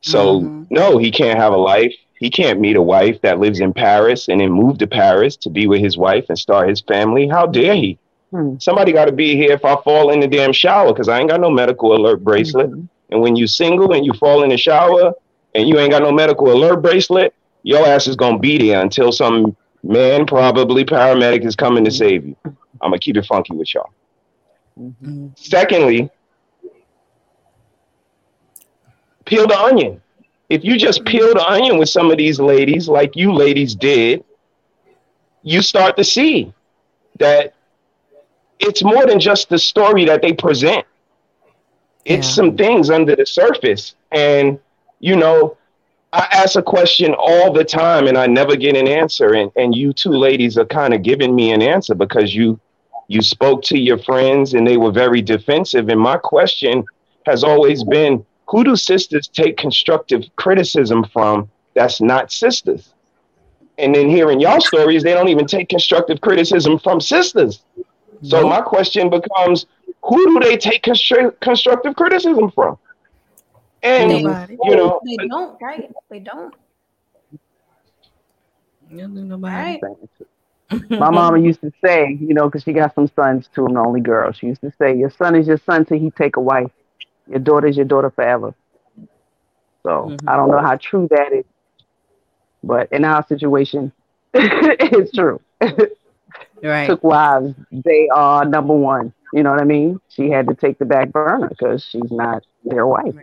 So 0.00 0.40
mm-hmm. 0.40 0.64
no, 0.70 0.98
he 0.98 1.10
can't 1.10 1.38
have 1.38 1.52
a 1.52 1.56
life. 1.56 1.94
He 2.14 2.30
can't 2.30 2.60
meet 2.60 2.76
a 2.76 2.82
wife 2.82 3.20
that 3.22 3.40
lives 3.40 3.60
in 3.60 3.72
Paris 3.72 4.28
and 4.28 4.40
then 4.40 4.52
move 4.52 4.78
to 4.78 4.86
Paris 4.86 5.36
to 5.38 5.50
be 5.50 5.66
with 5.66 5.80
his 5.80 5.96
wife 5.96 6.26
and 6.28 6.38
start 6.38 6.68
his 6.68 6.80
family. 6.80 7.28
How 7.28 7.46
dare 7.46 7.74
he? 7.74 7.98
Hmm. 8.30 8.56
Somebody 8.58 8.92
got 8.92 9.06
to 9.06 9.12
be 9.12 9.36
here 9.36 9.52
if 9.52 9.64
I 9.64 9.76
fall 9.82 10.10
in 10.10 10.20
the 10.20 10.28
damn 10.28 10.52
shower 10.52 10.92
because 10.92 11.08
I 11.08 11.18
ain't 11.18 11.30
got 11.30 11.40
no 11.40 11.50
medical 11.50 11.94
alert 11.94 12.24
bracelet. 12.24 12.70
Mm-hmm. 12.70 12.84
And 13.10 13.20
when 13.20 13.36
you 13.36 13.46
single 13.46 13.92
and 13.92 14.06
you 14.06 14.12
fall 14.14 14.42
in 14.42 14.50
the 14.50 14.56
shower 14.56 15.12
and 15.54 15.68
you 15.68 15.78
ain't 15.78 15.90
got 15.90 16.02
no 16.02 16.12
medical 16.12 16.50
alert 16.50 16.80
bracelet, 16.80 17.34
your 17.62 17.86
ass 17.86 18.06
is 18.06 18.16
gonna 18.16 18.38
be 18.38 18.56
there 18.56 18.80
until 18.80 19.12
some 19.12 19.56
man, 19.82 20.24
probably 20.26 20.84
paramedic, 20.84 21.44
is 21.44 21.54
coming 21.54 21.84
to 21.84 21.90
save 21.90 22.24
you. 22.24 22.36
I'm 22.44 22.90
gonna 22.90 22.98
keep 22.98 23.16
it 23.16 23.26
funky 23.26 23.54
with 23.54 23.72
y'all. 23.74 23.90
Mm-hmm. 24.78 25.28
Secondly, 25.36 26.10
peel 29.24 29.46
the 29.46 29.58
onion. 29.58 30.00
If 30.48 30.64
you 30.64 30.76
just 30.76 31.04
peel 31.04 31.32
the 31.34 31.46
onion 31.46 31.78
with 31.78 31.88
some 31.88 32.10
of 32.10 32.18
these 32.18 32.38
ladies, 32.38 32.88
like 32.88 33.16
you 33.16 33.32
ladies 33.32 33.74
did, 33.74 34.24
you 35.42 35.62
start 35.62 35.96
to 35.96 36.04
see 36.04 36.52
that 37.18 37.54
it's 38.58 38.82
more 38.82 39.06
than 39.06 39.18
just 39.18 39.48
the 39.48 39.58
story 39.58 40.04
that 40.04 40.22
they 40.22 40.32
present. 40.32 40.86
It's 42.04 42.28
some 42.28 42.56
things 42.56 42.90
under 42.90 43.14
the 43.14 43.26
surface. 43.26 43.94
And, 44.10 44.58
you 45.00 45.16
know, 45.16 45.56
I 46.12 46.28
ask 46.32 46.56
a 46.56 46.62
question 46.62 47.14
all 47.16 47.52
the 47.52 47.64
time 47.64 48.06
and 48.06 48.18
I 48.18 48.26
never 48.26 48.56
get 48.56 48.76
an 48.76 48.88
answer. 48.88 49.34
And, 49.34 49.50
and 49.56 49.74
you 49.74 49.92
two 49.92 50.10
ladies 50.10 50.58
are 50.58 50.64
kind 50.64 50.94
of 50.94 51.02
giving 51.02 51.34
me 51.34 51.52
an 51.52 51.62
answer 51.62 51.94
because 51.94 52.34
you 52.34 52.60
you 53.08 53.22
spoke 53.22 53.62
to 53.64 53.78
your 53.78 53.98
friends 53.98 54.54
and 54.54 54.66
they 54.66 54.76
were 54.76 54.92
very 54.92 55.22
defensive. 55.22 55.88
And 55.88 56.00
my 56.00 56.16
question 56.16 56.84
has 57.26 57.44
always 57.44 57.84
been 57.84 58.24
who 58.48 58.64
do 58.64 58.76
sisters 58.76 59.28
take 59.28 59.56
constructive 59.56 60.24
criticism 60.36 61.04
from 61.12 61.50
that's 61.74 62.00
not 62.00 62.30
sisters? 62.32 62.94
And 63.78 63.94
then 63.94 64.08
hearing 64.08 64.40
y'all 64.40 64.60
stories, 64.60 65.02
they 65.02 65.14
don't 65.14 65.28
even 65.28 65.46
take 65.46 65.68
constructive 65.68 66.20
criticism 66.20 66.78
from 66.78 67.00
sisters. 67.00 67.64
So 68.22 68.46
my 68.46 68.60
question 68.60 69.10
becomes, 69.10 69.66
who 70.02 70.40
do 70.40 70.46
they 70.46 70.56
take 70.56 70.82
constru- 70.82 71.38
constructive 71.40 71.96
criticism 71.96 72.50
from? 72.50 72.78
And 73.82 74.10
Nobody. 74.10 74.58
you 74.62 74.76
know, 74.76 75.00
they 75.04 75.16
don't, 75.28 75.58
right? 75.60 75.90
They 76.10 76.20
don't. 76.20 76.54
Right. 79.42 79.80
My 80.98 81.10
mama 81.10 81.38
used 81.38 81.60
to 81.60 81.72
say, 81.84 82.18
you 82.20 82.34
know, 82.34 82.46
because 82.46 82.62
she 82.62 82.72
got 82.72 82.94
some 82.94 83.08
sons 83.08 83.48
too, 83.54 83.66
I'm 83.66 83.74
the 83.74 83.80
only 83.80 84.00
girl. 84.00 84.32
She 84.32 84.46
used 84.46 84.60
to 84.62 84.72
say, 84.78 84.96
"Your 84.96 85.10
son 85.10 85.34
is 85.34 85.46
your 85.46 85.58
son 85.58 85.84
till 85.84 85.98
he 85.98 86.10
take 86.10 86.36
a 86.36 86.40
wife. 86.40 86.70
Your 87.28 87.40
daughter 87.40 87.66
is 87.66 87.76
your 87.76 87.86
daughter 87.86 88.10
forever." 88.10 88.54
So 89.82 90.16
I 90.26 90.36
don't 90.36 90.50
know 90.50 90.60
how 90.60 90.76
true 90.76 91.08
that 91.10 91.32
is, 91.32 91.44
but 92.62 92.90
in 92.92 93.04
our 93.04 93.24
situation, 93.26 93.92
it's 94.34 95.12
true. 95.12 95.40
Right. 96.62 96.86
Took 96.86 97.02
wives, 97.02 97.54
they 97.70 98.08
are 98.14 98.44
number 98.44 98.74
one. 98.74 99.12
You 99.32 99.42
know 99.42 99.50
what 99.50 99.60
I 99.60 99.64
mean? 99.64 100.00
She 100.08 100.30
had 100.30 100.46
to 100.48 100.54
take 100.54 100.78
the 100.78 100.84
back 100.84 101.10
burner 101.12 101.48
because 101.48 101.84
she's 101.84 102.10
not 102.10 102.44
their 102.64 102.86
wife. 102.86 103.14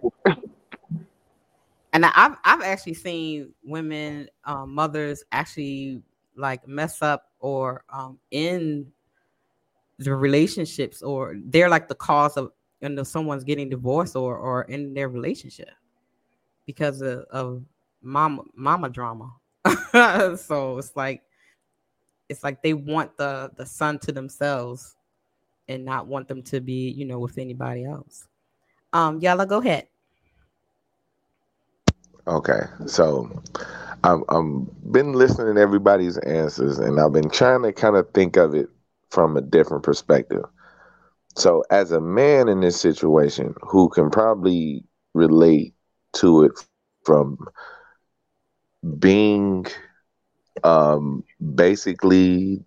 And 1.93 2.05
I've 2.05 2.37
I've 2.43 2.61
actually 2.61 2.95
seen 2.95 3.53
women, 3.63 4.29
um, 4.43 4.73
mothers 4.73 5.23
actually 5.31 6.01
like 6.35 6.67
mess 6.67 7.01
up 7.01 7.28
or 7.39 7.83
um 7.89 8.17
in 8.31 8.85
the 9.97 10.13
relationships 10.13 11.01
or 11.01 11.35
they're 11.45 11.69
like 11.69 11.87
the 11.87 11.95
cause 11.95 12.37
of 12.37 12.51
you 12.81 12.89
know 12.89 13.03
someone's 13.03 13.43
getting 13.43 13.69
divorced 13.69 14.15
or 14.15 14.37
or 14.37 14.63
in 14.63 14.93
their 14.93 15.09
relationship 15.09 15.69
because 16.65 17.01
of, 17.01 17.25
of 17.31 17.63
mama 18.01 18.43
mama 18.55 18.89
drama. 18.89 19.33
so 20.37 20.77
it's 20.77 20.95
like 20.95 21.23
it's 22.29 22.43
like 22.43 22.61
they 22.61 22.73
want 22.73 23.15
the 23.17 23.51
the 23.57 23.65
son 23.65 23.99
to 23.99 24.11
themselves 24.11 24.95
and 25.67 25.83
not 25.83 26.07
want 26.07 26.27
them 26.27 26.41
to 26.43 26.59
be, 26.59 26.89
you 26.89 27.05
know, 27.05 27.19
with 27.19 27.37
anybody 27.37 27.85
else. 27.85 28.27
Um, 28.93 29.19
Yala, 29.19 29.47
go 29.47 29.59
ahead. 29.59 29.87
Okay, 32.27 32.61
so 32.85 33.41
I'm 34.03 34.23
I'm 34.29 34.65
been 34.91 35.13
listening 35.13 35.55
to 35.55 35.61
everybody's 35.61 36.17
answers, 36.19 36.79
and 36.79 36.99
I've 36.99 37.13
been 37.13 37.29
trying 37.29 37.63
to 37.63 37.71
kind 37.73 37.95
of 37.95 38.09
think 38.13 38.37
of 38.37 38.53
it 38.55 38.67
from 39.09 39.35
a 39.37 39.41
different 39.41 39.83
perspective. 39.83 40.43
So, 41.35 41.63
as 41.71 41.91
a 41.91 42.01
man 42.01 42.47
in 42.49 42.61
this 42.61 42.79
situation 42.79 43.55
who 43.61 43.89
can 43.89 44.09
probably 44.09 44.83
relate 45.13 45.73
to 46.15 46.43
it 46.43 46.51
from 46.57 47.05
being 48.65 49.37
um 50.63 51.23
basically 51.55 52.63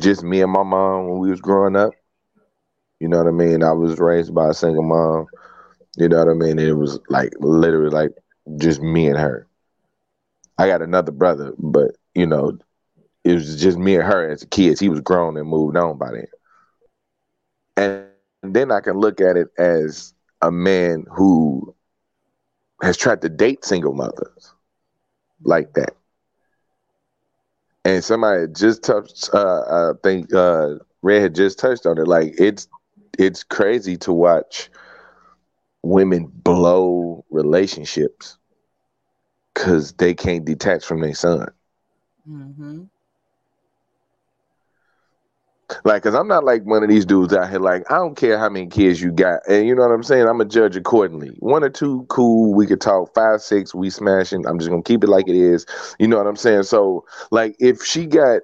just 0.00 0.22
me 0.22 0.40
and 0.40 0.52
my 0.52 0.62
mom 0.62 1.08
when 1.08 1.18
we 1.20 1.30
was 1.30 1.40
growing 1.40 1.76
up. 1.76 1.92
You 3.00 3.08
know 3.08 3.18
what 3.18 3.26
I 3.26 3.30
mean? 3.32 3.62
I 3.62 3.72
was 3.72 3.98
raised 3.98 4.34
by 4.34 4.48
a 4.50 4.54
single 4.54 4.82
mom. 4.82 5.26
You 5.96 6.08
know 6.08 6.18
what 6.18 6.28
I 6.28 6.34
mean? 6.34 6.58
It 6.58 6.76
was 6.76 6.98
like 7.08 7.32
literally 7.40 7.90
like 7.90 8.12
just 8.58 8.80
me 8.80 9.08
and 9.08 9.18
her. 9.18 9.46
I 10.58 10.68
got 10.68 10.82
another 10.82 11.12
brother, 11.12 11.54
but 11.58 11.92
you 12.14 12.26
know, 12.26 12.58
it 13.24 13.34
was 13.34 13.60
just 13.60 13.78
me 13.78 13.96
and 13.96 14.04
her 14.04 14.30
as 14.30 14.44
kids. 14.44 14.80
He 14.80 14.88
was 14.88 15.00
grown 15.00 15.36
and 15.36 15.48
moved 15.48 15.76
on 15.76 15.98
by 15.98 16.10
then. 16.12 16.26
And 17.76 18.02
then 18.02 18.22
I 18.22 18.22
can 18.22 18.40
look 18.44 19.20
at 19.20 19.36
it 19.36 19.48
as 19.58 20.14
a 20.42 20.50
man 20.50 21.04
who 21.16 21.74
has 22.82 22.96
tried 22.96 23.22
to 23.22 23.28
date 23.28 23.64
single 23.64 23.92
mothers 23.94 24.54
like 25.42 25.72
that. 25.74 25.94
And 27.84 28.02
somebody 28.04 28.46
just 28.52 28.82
touched 28.82 29.30
uh 29.32 29.62
I 29.70 29.92
think 30.02 30.32
uh 30.34 30.74
Red 31.02 31.22
had 31.22 31.34
just 31.34 31.58
touched 31.58 31.86
on 31.86 31.98
it. 31.98 32.06
Like 32.06 32.34
it's 32.38 32.68
it's 33.18 33.42
crazy 33.44 33.96
to 33.98 34.12
watch 34.12 34.70
women 35.82 36.26
blow 36.32 37.24
relationships 37.30 38.38
because 39.56 39.94
they 39.94 40.12
can't 40.14 40.44
detach 40.44 40.84
from 40.84 41.00
their 41.00 41.14
son. 41.14 41.48
Mm-hmm. 42.28 42.82
Like, 45.84 46.02
cause 46.02 46.14
I'm 46.14 46.28
not 46.28 46.44
like 46.44 46.62
one 46.64 46.84
of 46.84 46.90
these 46.90 47.06
dudes 47.06 47.32
out 47.32 47.50
here. 47.50 47.58
Like, 47.58 47.90
I 47.90 47.96
don't 47.96 48.16
care 48.16 48.38
how 48.38 48.48
many 48.48 48.66
kids 48.66 49.00
you 49.00 49.10
got, 49.10 49.40
and 49.48 49.66
you 49.66 49.74
know 49.74 49.82
what 49.82 49.90
I'm 49.90 50.02
saying. 50.02 50.28
I'm 50.28 50.40
a 50.40 50.44
judge 50.44 50.76
accordingly. 50.76 51.34
One 51.40 51.64
or 51.64 51.70
two, 51.70 52.04
cool. 52.08 52.54
We 52.54 52.66
could 52.66 52.80
talk. 52.80 53.12
Five, 53.14 53.40
six, 53.40 53.74
we 53.74 53.90
smashing. 53.90 54.46
I'm 54.46 54.58
just 54.58 54.70
gonna 54.70 54.82
keep 54.82 55.02
it 55.02 55.08
like 55.08 55.26
it 55.26 55.34
is. 55.34 55.66
You 55.98 56.06
know 56.06 56.18
what 56.18 56.26
I'm 56.26 56.36
saying. 56.36 56.64
So, 56.64 57.04
like, 57.32 57.56
if 57.58 57.82
she 57.82 58.06
got 58.06 58.42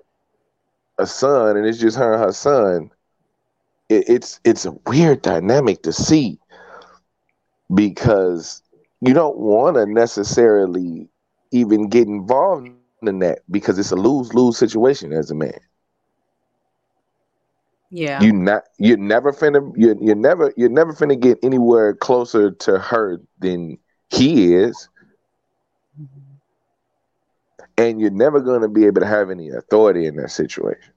a 0.99 1.07
son 1.07 1.57
and 1.57 1.67
it's 1.67 1.79
just 1.79 1.97
her 1.97 2.15
and 2.15 2.25
her 2.25 2.33
son, 2.33 2.91
it, 3.89 4.09
it's 4.09 4.41
it's 4.43 4.65
a 4.65 4.73
weird 4.87 5.23
dynamic 5.23 5.83
to 5.83 5.93
see 5.93 6.41
because 7.73 8.62
you 9.03 9.13
don't 9.13 9.37
want 9.37 9.77
to 9.77 9.85
necessarily 9.85 11.09
even 11.51 11.89
get 11.89 12.07
involved 12.07 12.69
in 13.03 13.19
that 13.19 13.41
because 13.51 13.79
it's 13.79 13.91
a 13.91 13.97
lose 13.97 14.33
lose 14.33 14.57
situation 14.57 15.13
as 15.13 15.31
a 15.31 15.35
man. 15.35 15.59
Yeah. 17.91 18.23
You 18.23 18.33
not 18.33 18.63
you're 18.79 18.97
never 18.97 19.33
finna 19.33 19.73
you 19.77 19.99
you're 20.01 20.15
never 20.15 20.55
you're 20.57 20.71
never 20.71 20.93
finna 20.93 21.19
get 21.19 21.39
anywhere 21.43 21.95
closer 21.95 22.53
to 22.53 22.79
her 22.79 23.21
than 23.41 23.77
he 24.09 24.55
is. 24.55 24.89
Mm-hmm. 26.01 26.19
And 27.79 28.01
you're 28.01 28.11
never 28.11 28.41
gonna 28.41 28.69
be 28.69 28.87
able 28.87 29.01
to 29.01 29.07
have 29.07 29.31
any 29.31 29.51
authority 29.51 30.07
in 30.07 30.17
that 30.17 30.31
situation. 30.31 30.92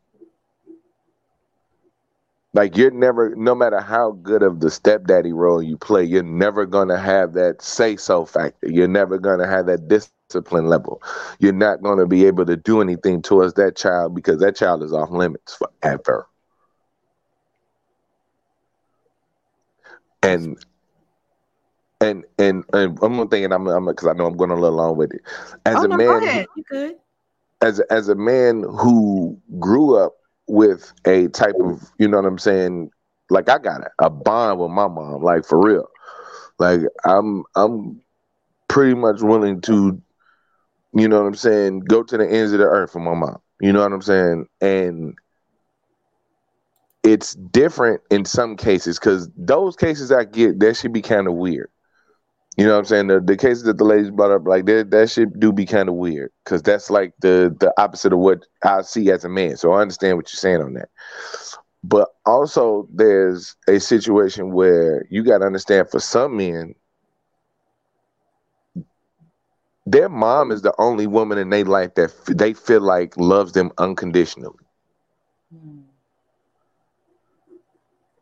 Like 2.55 2.77
you're 2.77 2.91
never 2.91 3.35
no 3.35 3.53
matter 3.53 3.81
how 3.81 4.11
good 4.23 4.41
of 4.41 4.61
the 4.61 4.71
stepdaddy 4.71 5.33
role 5.33 5.61
you 5.61 5.77
play, 5.77 6.03
you're 6.03 6.23
never 6.23 6.65
gonna 6.65 6.97
have 6.97 7.33
that 7.33 7.61
say 7.61 7.97
so 7.97 8.25
factor. 8.25 8.69
You're 8.71 8.87
never 8.87 9.17
gonna 9.17 9.47
have 9.47 9.65
that 9.67 9.87
discipline 9.87 10.67
level. 10.67 11.03
You're 11.39 11.53
not 11.53 11.83
gonna 11.83 12.07
be 12.07 12.25
able 12.25 12.45
to 12.45 12.55
do 12.55 12.81
anything 12.81 13.21
towards 13.21 13.55
that 13.55 13.75
child 13.75 14.15
because 14.15 14.39
that 14.39 14.55
child 14.55 14.83
is 14.83 14.93
off 14.93 15.11
limits 15.11 15.55
forever. 15.55 16.27
and 20.25 20.57
and 22.01 22.25
and 22.37 22.63
and 22.73 22.99
one 22.99 23.13
more 23.13 23.27
thing, 23.27 23.45
and 23.45 23.53
I'm 23.53 23.67
I'm 23.67 23.85
because 23.85 24.07
I 24.07 24.13
know 24.13 24.25
I'm 24.25 24.37
going 24.37 24.51
a 24.51 24.55
little 24.55 24.77
long 24.77 24.97
with 24.97 25.13
it. 25.13 25.21
As 25.65 25.77
oh, 25.77 25.83
a 25.83 25.87
no, 25.87 25.97
man, 25.97 26.07
go 26.07 26.25
ahead. 26.25 26.47
You 26.55 26.63
good? 26.63 26.95
as 27.61 27.79
as 27.81 28.09
a 28.09 28.15
man 28.15 28.63
who 28.63 29.39
grew 29.59 29.95
up 29.95 30.15
with 30.47 30.91
a 31.05 31.27
type 31.29 31.55
of, 31.63 31.81
you 31.97 32.07
know 32.07 32.17
what 32.17 32.25
I'm 32.25 32.37
saying, 32.37 32.91
like 33.29 33.49
I 33.49 33.57
got 33.57 33.81
a, 33.99 34.09
bond 34.09 34.59
with 34.59 34.71
my 34.71 34.87
mom, 34.87 35.23
like 35.23 35.45
for 35.45 35.59
real. 35.59 35.87
Like 36.59 36.81
I'm 37.05 37.43
I'm 37.55 38.01
pretty 38.67 38.95
much 38.95 39.21
willing 39.21 39.61
to, 39.61 40.01
you 40.93 41.07
know 41.07 41.21
what 41.21 41.27
I'm 41.27 41.35
saying, 41.35 41.81
go 41.81 42.03
to 42.03 42.17
the 42.17 42.27
ends 42.29 42.53
of 42.53 42.59
the 42.59 42.65
earth 42.65 42.91
for 42.91 42.99
my 42.99 43.13
mom. 43.13 43.37
You 43.59 43.73
know 43.73 43.81
what 43.81 43.91
I'm 43.91 44.01
saying? 44.01 44.47
And 44.61 45.15
it's 47.03 47.35
different 47.35 48.01
in 48.09 48.25
some 48.25 48.55
cases 48.55 48.99
because 48.99 49.29
those 49.37 49.75
cases 49.75 50.11
I 50.11 50.23
get 50.25 50.59
that 50.59 50.75
should 50.75 50.93
be 50.93 51.01
kind 51.01 51.27
of 51.27 51.33
weird. 51.33 51.69
You 52.57 52.65
know 52.65 52.73
what 52.73 52.79
I'm 52.79 52.85
saying? 52.85 53.07
The, 53.07 53.19
the 53.19 53.35
cases 53.35 53.63
that 53.63 53.77
the 53.77 53.83
ladies 53.83 54.11
brought 54.11 54.31
up, 54.31 54.47
like 54.47 54.65
that, 54.65 54.89
that 54.91 55.09
shit 55.09 55.39
do 55.39 55.51
be 55.51 55.65
kind 55.65 55.89
of 55.89 55.95
weird 55.95 56.31
because 56.43 56.61
that's 56.61 56.89
like 56.89 57.13
the 57.19 57.53
the 57.59 57.73
opposite 57.77 58.13
of 58.13 58.19
what 58.19 58.45
I 58.63 58.81
see 58.81 59.11
as 59.11 59.25
a 59.25 59.29
man. 59.29 59.57
So 59.57 59.73
I 59.73 59.81
understand 59.81 60.17
what 60.17 60.31
you're 60.31 60.37
saying 60.37 60.61
on 60.61 60.73
that. 60.73 60.89
But 61.83 62.09
also, 62.25 62.87
there's 62.93 63.55
a 63.67 63.79
situation 63.79 64.53
where 64.53 65.05
you 65.09 65.23
got 65.23 65.39
to 65.39 65.45
understand 65.45 65.89
for 65.89 65.99
some 65.99 66.37
men, 66.37 66.73
their 69.85 70.09
mom 70.09 70.51
is 70.51 70.61
the 70.61 70.73
only 70.79 71.07
woman 71.07 71.37
in 71.37 71.49
their 71.49 71.65
life 71.65 71.93
that 71.95 72.09
f- 72.09 72.37
they 72.37 72.53
feel 72.53 72.81
like 72.81 73.15
loves 73.17 73.51
them 73.51 73.71
unconditionally. 73.77 74.65
Hmm. 75.53 75.81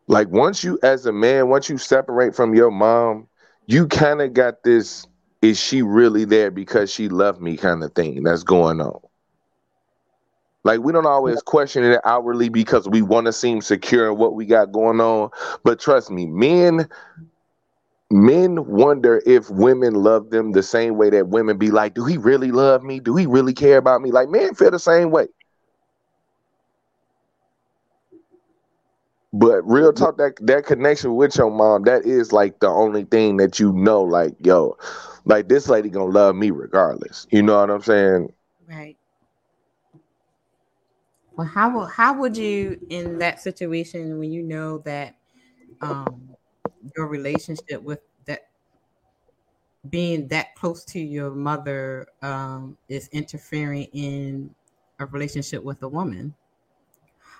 Like 0.08 0.28
once 0.28 0.62
you, 0.62 0.78
as 0.82 1.06
a 1.06 1.12
man, 1.12 1.48
once 1.48 1.70
you 1.70 1.78
separate 1.78 2.34
from 2.34 2.54
your 2.54 2.70
mom, 2.70 3.28
you 3.66 3.86
kind 3.86 4.20
of 4.20 4.32
got 4.32 4.62
this 4.62 5.06
is 5.42 5.58
she 5.58 5.82
really 5.82 6.24
there 6.24 6.50
because 6.50 6.90
she 6.92 7.08
loved 7.08 7.40
me 7.40 7.56
kind 7.56 7.82
of 7.82 7.92
thing 7.92 8.22
that's 8.22 8.42
going 8.42 8.80
on. 8.80 8.98
Like 10.64 10.80
we 10.80 10.92
don't 10.92 11.06
always 11.06 11.42
question 11.42 11.84
it 11.84 12.00
outwardly 12.04 12.48
because 12.48 12.88
we 12.88 13.02
want 13.02 13.26
to 13.26 13.32
seem 13.32 13.60
secure 13.60 14.10
in 14.10 14.16
what 14.16 14.34
we 14.34 14.46
got 14.46 14.72
going 14.72 15.00
on. 15.00 15.28
But 15.62 15.78
trust 15.78 16.10
me, 16.10 16.24
men 16.26 16.88
men 18.10 18.64
wonder 18.66 19.22
if 19.26 19.50
women 19.50 19.94
love 19.94 20.30
them 20.30 20.52
the 20.52 20.62
same 20.62 20.96
way 20.96 21.10
that 21.10 21.28
women 21.28 21.58
be 21.58 21.70
like, 21.70 21.94
do 21.94 22.04
he 22.04 22.16
really 22.16 22.50
love 22.50 22.82
me? 22.82 23.00
Do 23.00 23.14
he 23.16 23.26
really 23.26 23.52
care 23.52 23.76
about 23.76 24.00
me? 24.00 24.10
Like 24.10 24.30
men 24.30 24.54
feel 24.54 24.70
the 24.70 24.78
same 24.78 25.10
way. 25.10 25.26
But 29.36 29.62
real 29.68 29.92
talk, 29.92 30.16
that 30.18 30.34
that 30.42 30.64
connection 30.64 31.16
with 31.16 31.36
your 31.36 31.50
mom, 31.50 31.82
that 31.84 32.06
is 32.06 32.32
like 32.32 32.60
the 32.60 32.68
only 32.68 33.02
thing 33.04 33.36
that 33.38 33.58
you 33.58 33.72
know, 33.72 34.00
like, 34.02 34.34
yo, 34.38 34.76
like 35.24 35.48
this 35.48 35.68
lady 35.68 35.88
gonna 35.90 36.12
love 36.12 36.36
me 36.36 36.52
regardless. 36.52 37.26
You 37.32 37.42
know 37.42 37.58
what 37.58 37.68
I'm 37.68 37.82
saying? 37.82 38.32
Right. 38.68 38.96
Well, 41.36 41.48
how 41.48 41.68
will 41.74 41.86
how 41.86 42.16
would 42.20 42.36
you 42.36 42.78
in 42.90 43.18
that 43.18 43.42
situation 43.42 44.20
when 44.20 44.30
you 44.30 44.40
know 44.40 44.78
that 44.78 45.16
um 45.80 46.36
your 46.96 47.08
relationship 47.08 47.82
with 47.82 47.98
that 48.26 48.42
being 49.90 50.28
that 50.28 50.54
close 50.54 50.84
to 50.84 51.00
your 51.00 51.32
mother 51.32 52.06
um 52.22 52.78
is 52.88 53.08
interfering 53.08 53.88
in 53.92 54.54
a 55.00 55.06
relationship 55.06 55.64
with 55.64 55.82
a 55.82 55.88
woman? 55.88 56.34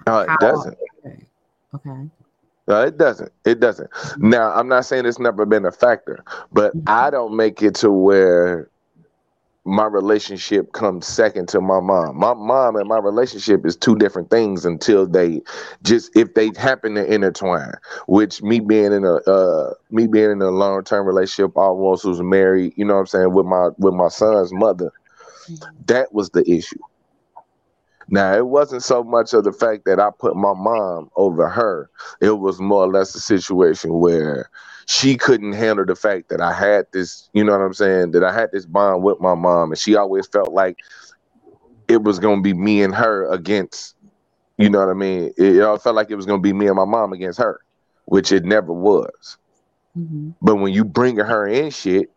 No, 0.08 0.18
it 0.18 0.28
How- 0.28 0.38
doesn't. 0.40 0.76
Okay. 1.06 1.26
Okay. 1.74 2.10
No, 2.66 2.82
it 2.82 2.96
doesn't. 2.96 3.32
It 3.44 3.60
doesn't. 3.60 3.90
Now, 4.20 4.52
I'm 4.52 4.68
not 4.68 4.86
saying 4.86 5.06
it's 5.06 5.18
never 5.18 5.44
been 5.44 5.66
a 5.66 5.72
factor, 5.72 6.24
but 6.52 6.76
I 6.86 7.10
don't 7.10 7.36
make 7.36 7.62
it 7.62 7.74
to 7.76 7.90
where 7.90 8.70
my 9.66 9.86
relationship 9.86 10.72
comes 10.72 11.06
second 11.06 11.48
to 11.48 11.60
my 11.60 11.80
mom. 11.80 12.18
My 12.18 12.34
mom 12.34 12.76
and 12.76 12.88
my 12.88 12.98
relationship 12.98 13.64
is 13.66 13.76
two 13.76 13.96
different 13.96 14.30
things 14.30 14.64
until 14.66 15.06
they 15.06 15.40
just 15.82 16.14
if 16.16 16.34
they 16.34 16.50
happen 16.56 16.94
to 16.96 17.12
intertwine. 17.12 17.72
Which 18.06 18.42
me 18.42 18.60
being 18.60 18.92
in 18.92 19.04
a 19.04 19.14
uh, 19.30 19.74
me 19.90 20.06
being 20.06 20.30
in 20.32 20.42
a 20.42 20.50
long 20.50 20.84
term 20.84 21.06
relationship, 21.06 21.56
almost 21.56 22.04
was 22.04 22.22
married. 22.22 22.74
You 22.76 22.84
know 22.86 22.94
what 22.94 23.00
I'm 23.00 23.06
saying 23.06 23.32
with 23.34 23.46
my 23.46 23.70
with 23.78 23.94
my 23.94 24.08
son's 24.08 24.52
mother. 24.52 24.90
That 25.86 26.12
was 26.14 26.30
the 26.30 26.48
issue. 26.50 26.80
Now 28.08 28.34
it 28.34 28.46
wasn't 28.46 28.82
so 28.82 29.02
much 29.02 29.32
of 29.32 29.44
the 29.44 29.52
fact 29.52 29.84
that 29.86 29.98
I 29.98 30.10
put 30.18 30.36
my 30.36 30.52
mom 30.54 31.10
over 31.16 31.48
her. 31.48 31.90
It 32.20 32.38
was 32.38 32.60
more 32.60 32.84
or 32.84 32.92
less 32.92 33.14
a 33.14 33.20
situation 33.20 33.94
where 33.94 34.50
she 34.86 35.16
couldn't 35.16 35.54
handle 35.54 35.86
the 35.86 35.96
fact 35.96 36.28
that 36.28 36.40
I 36.40 36.52
had 36.52 36.86
this, 36.92 37.28
you 37.32 37.42
know 37.42 37.52
what 37.52 37.64
I'm 37.64 37.74
saying, 37.74 38.10
that 38.12 38.24
I 38.24 38.32
had 38.32 38.50
this 38.52 38.66
bond 38.66 39.02
with 39.02 39.20
my 39.20 39.34
mom, 39.34 39.70
and 39.70 39.78
she 39.78 39.96
always 39.96 40.26
felt 40.26 40.52
like 40.52 40.78
it 41.88 42.02
was 42.02 42.18
gonna 42.18 42.42
be 42.42 42.54
me 42.54 42.82
and 42.82 42.94
her 42.94 43.30
against, 43.32 43.94
you 44.58 44.68
know 44.68 44.80
what 44.80 44.90
I 44.90 44.94
mean. 44.94 45.32
It, 45.36 45.56
it 45.56 45.62
all 45.62 45.78
felt 45.78 45.96
like 45.96 46.10
it 46.10 46.16
was 46.16 46.26
gonna 46.26 46.42
be 46.42 46.52
me 46.52 46.66
and 46.66 46.76
my 46.76 46.84
mom 46.84 47.12
against 47.12 47.38
her, 47.38 47.60
which 48.04 48.32
it 48.32 48.44
never 48.44 48.72
was. 48.72 49.38
Mm-hmm. 49.96 50.30
But 50.42 50.56
when 50.56 50.72
you 50.72 50.84
bring 50.84 51.16
her 51.16 51.46
in 51.46 51.70
shit, 51.70 52.10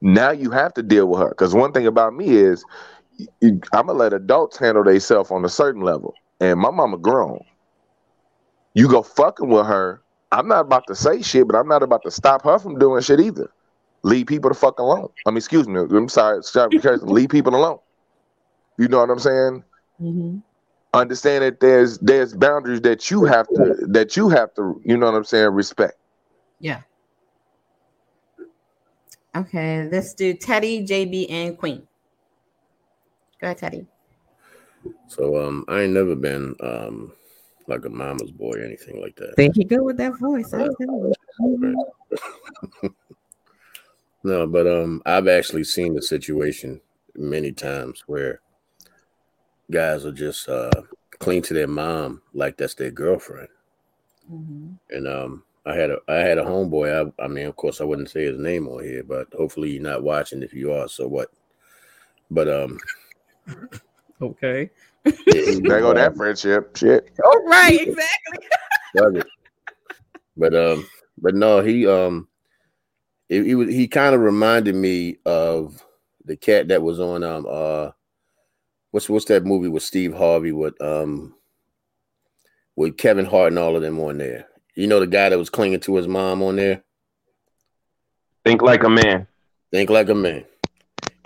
now 0.00 0.30
you 0.30 0.50
have 0.50 0.74
to 0.74 0.82
deal 0.82 1.06
with 1.06 1.20
her. 1.20 1.30
Because 1.30 1.54
one 1.54 1.72
thing 1.72 1.86
about 1.86 2.14
me 2.14 2.28
is, 2.28 2.64
I'm 3.42 3.60
gonna 3.72 3.92
let 3.94 4.12
adults 4.12 4.58
handle 4.58 4.84
themselves 4.84 5.30
on 5.30 5.44
a 5.44 5.48
certain 5.48 5.82
level, 5.82 6.14
and 6.40 6.58
my 6.60 6.70
mama 6.70 6.98
grown. 6.98 7.40
You 8.74 8.88
go 8.88 9.02
fucking 9.02 9.48
with 9.48 9.66
her. 9.66 10.02
I'm 10.32 10.48
not 10.48 10.60
about 10.60 10.86
to 10.88 10.94
say 10.94 11.22
shit, 11.22 11.46
but 11.46 11.56
I'm 11.56 11.68
not 11.68 11.82
about 11.82 12.02
to 12.02 12.10
stop 12.10 12.42
her 12.44 12.58
from 12.58 12.78
doing 12.78 13.00
shit 13.02 13.20
either. 13.20 13.50
leave 14.02 14.26
people 14.26 14.50
the 14.50 14.54
fuck 14.54 14.78
alone. 14.78 15.08
I 15.26 15.30
mean, 15.30 15.38
excuse 15.38 15.68
me, 15.68 15.80
I'm 15.80 16.08
sorry, 16.08 16.42
cursing, 16.42 17.08
leave 17.08 17.30
people 17.30 17.54
alone. 17.54 17.78
You 18.78 18.88
know 18.88 18.98
what 18.98 19.10
I'm 19.10 19.18
saying? 19.18 19.64
Mm-hmm. 20.00 20.38
Understand 20.94 21.44
that 21.44 21.60
there's 21.60 21.98
there's 21.98 22.34
boundaries 22.34 22.80
that 22.82 23.10
you 23.10 23.24
have 23.24 23.48
to 23.48 23.76
that 23.88 24.16
you 24.16 24.28
have 24.28 24.54
to, 24.54 24.80
you 24.84 24.96
know 24.96 25.06
what 25.06 25.16
I'm 25.16 25.24
saying, 25.24 25.50
respect. 25.50 25.98
Yeah. 26.60 26.82
Okay, 29.34 29.88
let's 29.92 30.14
do 30.14 30.32
Teddy, 30.32 30.86
JB, 30.86 31.30
and 31.30 31.58
Queen. 31.58 31.86
Go 33.40 33.46
ahead, 33.46 33.58
Teddy. 33.58 33.86
So 35.08 35.44
um, 35.44 35.64
I 35.68 35.82
ain't 35.82 35.92
never 35.92 36.14
been 36.14 36.54
um 36.60 37.12
like 37.66 37.84
a 37.84 37.90
mama's 37.90 38.30
boy 38.30 38.52
or 38.52 38.62
anything 38.62 39.00
like 39.00 39.16
that. 39.16 39.34
There 39.36 39.50
you 39.52 39.64
go 39.64 39.82
with 39.82 39.96
that 39.96 40.16
voice. 40.18 40.54
I. 40.54 40.68
No, 44.26 44.44
but 44.44 44.66
um, 44.66 45.02
I've 45.06 45.28
actually 45.28 45.62
seen 45.62 45.94
the 45.94 46.02
situation 46.02 46.80
many 47.14 47.52
times 47.52 48.02
where 48.08 48.40
guys 49.70 50.02
will 50.02 50.10
just 50.10 50.48
uh 50.48 50.82
cling 51.20 51.42
to 51.42 51.54
their 51.54 51.68
mom 51.68 52.22
like 52.34 52.56
that's 52.56 52.74
their 52.74 52.90
girlfriend. 52.90 53.46
Mm-hmm. 54.28 54.72
And 54.90 55.06
um, 55.06 55.44
I 55.64 55.76
had 55.76 55.90
a 55.90 55.98
I 56.08 56.16
had 56.16 56.38
a 56.38 56.44
homeboy. 56.44 57.12
I, 57.20 57.24
I 57.24 57.28
mean, 57.28 57.46
of 57.46 57.54
course, 57.54 57.80
I 57.80 57.84
wouldn't 57.84 58.10
say 58.10 58.24
his 58.24 58.40
name 58.40 58.66
on 58.66 58.82
here, 58.82 59.04
but 59.04 59.28
hopefully 59.32 59.70
you're 59.70 59.82
not 59.82 60.02
watching. 60.02 60.42
If 60.42 60.52
you 60.52 60.72
are, 60.72 60.88
so 60.88 61.06
what? 61.06 61.30
But 62.28 62.48
um, 62.48 62.78
Okay. 64.22 64.70
There 65.04 65.80
go 65.80 65.92
that 65.92 66.16
friendship. 66.16 66.74
Shit. 66.76 67.10
Oh, 67.22 67.42
right, 67.46 67.78
exactly. 67.80 68.48
Love 68.94 69.16
it. 69.16 69.26
But 70.38 70.54
um, 70.54 70.86
but 71.18 71.34
no, 71.34 71.60
he 71.60 71.86
um, 71.86 72.26
he 73.28 73.44
he, 73.44 73.54
was- 73.54 73.68
he 73.68 73.88
kind 73.88 74.14
of 74.14 74.22
reminded 74.22 74.74
me 74.74 75.18
of 75.26 75.84
the 76.24 76.36
cat 76.36 76.68
that 76.68 76.82
was 76.82 76.98
on 76.98 77.22
um 77.22 77.46
uh, 77.48 77.90
what's 78.90 79.08
what's 79.08 79.26
that 79.26 79.44
movie 79.44 79.68
with 79.68 79.82
Steve 79.82 80.14
Harvey 80.14 80.52
with 80.52 80.80
um, 80.80 81.34
with 82.74 82.96
Kevin 82.96 83.26
Hart 83.26 83.48
and 83.52 83.58
all 83.58 83.76
of 83.76 83.82
them 83.82 84.00
on 84.00 84.16
there. 84.18 84.46
You 84.74 84.86
know 84.86 85.00
the 85.00 85.06
guy 85.06 85.28
that 85.28 85.38
was 85.38 85.50
clinging 85.50 85.80
to 85.80 85.96
his 85.96 86.08
mom 86.08 86.42
on 86.42 86.56
there. 86.56 86.82
Think 88.44 88.62
like 88.62 88.82
a 88.84 88.90
man. 88.90 89.26
Think 89.72 89.90
like 89.90 90.08
a 90.08 90.14
man. 90.14 90.44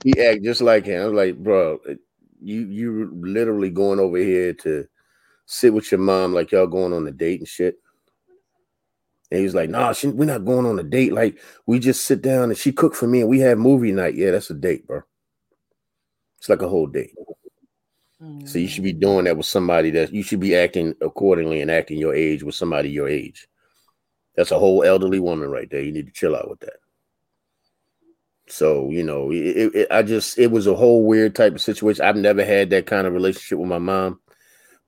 He 0.02 0.18
act 0.20 0.42
just 0.42 0.60
like 0.60 0.86
him. 0.86 1.02
I 1.02 1.04
was 1.06 1.14
like, 1.14 1.36
bro, 1.36 1.78
you 2.42 2.62
you 2.62 3.10
literally 3.14 3.70
going 3.70 4.00
over 4.00 4.18
here 4.18 4.52
to 4.54 4.86
sit 5.46 5.74
with 5.74 5.90
your 5.90 6.00
mom 6.00 6.32
like 6.32 6.52
y'all 6.52 6.66
going 6.66 6.92
on 6.92 7.06
a 7.06 7.10
date 7.10 7.40
and 7.40 7.48
shit. 7.48 7.76
And 9.30 9.38
he 9.38 9.44
was 9.44 9.54
like, 9.54 9.70
nah, 9.70 9.92
she, 9.92 10.08
we're 10.08 10.24
not 10.24 10.44
going 10.44 10.66
on 10.66 10.78
a 10.78 10.82
date. 10.82 11.12
Like, 11.12 11.38
we 11.66 11.78
just 11.78 12.04
sit 12.04 12.20
down 12.20 12.44
and 12.44 12.58
she 12.58 12.72
cooked 12.72 12.96
for 12.96 13.06
me 13.06 13.20
and 13.20 13.28
we 13.28 13.38
have 13.40 13.58
movie 13.58 13.92
night. 13.92 14.16
Yeah, 14.16 14.32
that's 14.32 14.50
a 14.50 14.54
date, 14.54 14.86
bro. 14.88 15.02
It's 16.38 16.48
like 16.48 16.62
a 16.62 16.68
whole 16.68 16.88
date. 16.88 17.14
So 18.44 18.58
you 18.58 18.68
should 18.68 18.84
be 18.84 18.92
mm. 18.92 19.00
doing 19.00 19.24
that 19.24 19.36
with 19.36 19.46
somebody 19.46 19.90
that 19.92 20.12
you 20.12 20.22
should 20.22 20.40
be 20.40 20.54
acting 20.54 20.94
accordingly 21.00 21.62
and 21.62 21.70
acting 21.70 21.98
your 21.98 22.14
age 22.14 22.42
with 22.42 22.54
somebody 22.54 22.90
your 22.90 23.08
age. 23.08 23.48
That's 24.36 24.50
a 24.50 24.58
whole 24.58 24.84
elderly 24.84 25.20
woman 25.20 25.50
right 25.50 25.70
there. 25.70 25.80
You 25.80 25.92
need 25.92 26.06
to 26.06 26.12
chill 26.12 26.36
out 26.36 26.50
with 26.50 26.60
that. 26.60 26.76
So 28.50 28.90
you 28.90 29.04
know, 29.04 29.30
it, 29.32 29.74
it, 29.74 29.88
I 29.90 30.02
just 30.02 30.38
it 30.38 30.50
was 30.50 30.66
a 30.66 30.74
whole 30.74 31.06
weird 31.06 31.34
type 31.34 31.54
of 31.54 31.60
situation. 31.60 32.04
I've 32.04 32.16
never 32.16 32.44
had 32.44 32.70
that 32.70 32.86
kind 32.86 33.06
of 33.06 33.12
relationship 33.12 33.58
with 33.58 33.68
my 33.68 33.78
mom. 33.78 34.20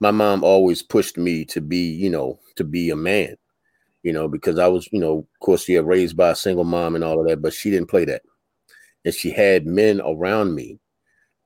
My 0.01 0.11
mom 0.13 0.45
always 0.45 0.83
pushed 0.83 1.19
me 1.19 1.45
to 1.47 1.61
be, 1.63 1.91
you 1.93 2.11
know, 2.11 2.41
to 2.57 2.65
be 2.65 2.91
a 2.91 2.97
man, 2.97 3.37
you 4.05 4.13
know, 4.13 4.29
because 4.29 4.59
I 4.59 4.69
was, 4.69 4.89
you 4.93 5.01
know, 5.01 5.21
of 5.21 5.41
course, 5.41 5.69
yeah, 5.69 5.81
raised 5.85 6.17
by 6.17 6.31
a 6.31 6.37
single 6.37 6.65
mom 6.65 6.95
and 6.97 7.05
all 7.05 7.21
of 7.21 7.29
that, 7.29 7.43
but 7.43 7.55
she 7.55 7.71
didn't 7.71 7.91
play 7.91 8.05
that, 8.07 8.23
and 9.05 9.15
she 9.15 9.31
had 9.33 9.67
men 9.67 10.01
around 10.03 10.55
me 10.55 10.79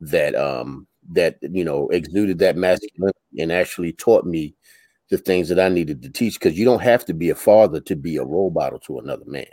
that 0.01 0.35
um 0.37 0.87
that 1.13 1.39
you 1.43 1.65
know 1.65 1.89
exuded 1.91 2.39
that 2.41 2.57
masculinity 2.57 3.19
and 3.41 3.53
actually 3.53 3.93
taught 3.93 4.27
me 4.27 4.55
the 5.11 5.19
things 5.19 5.49
that 5.51 5.61
I 5.61 5.69
needed 5.71 6.03
to 6.03 6.11
teach 6.11 6.35
because 6.35 6.59
you 6.59 6.65
don't 6.65 6.83
have 6.83 7.05
to 7.07 7.15
be 7.15 7.31
a 7.31 7.35
father 7.37 7.81
to 7.83 7.97
be 7.97 8.17
a 8.19 8.25
role 8.25 8.51
model 8.51 8.81
to 8.81 8.99
another 9.01 9.25
man. 9.27 9.47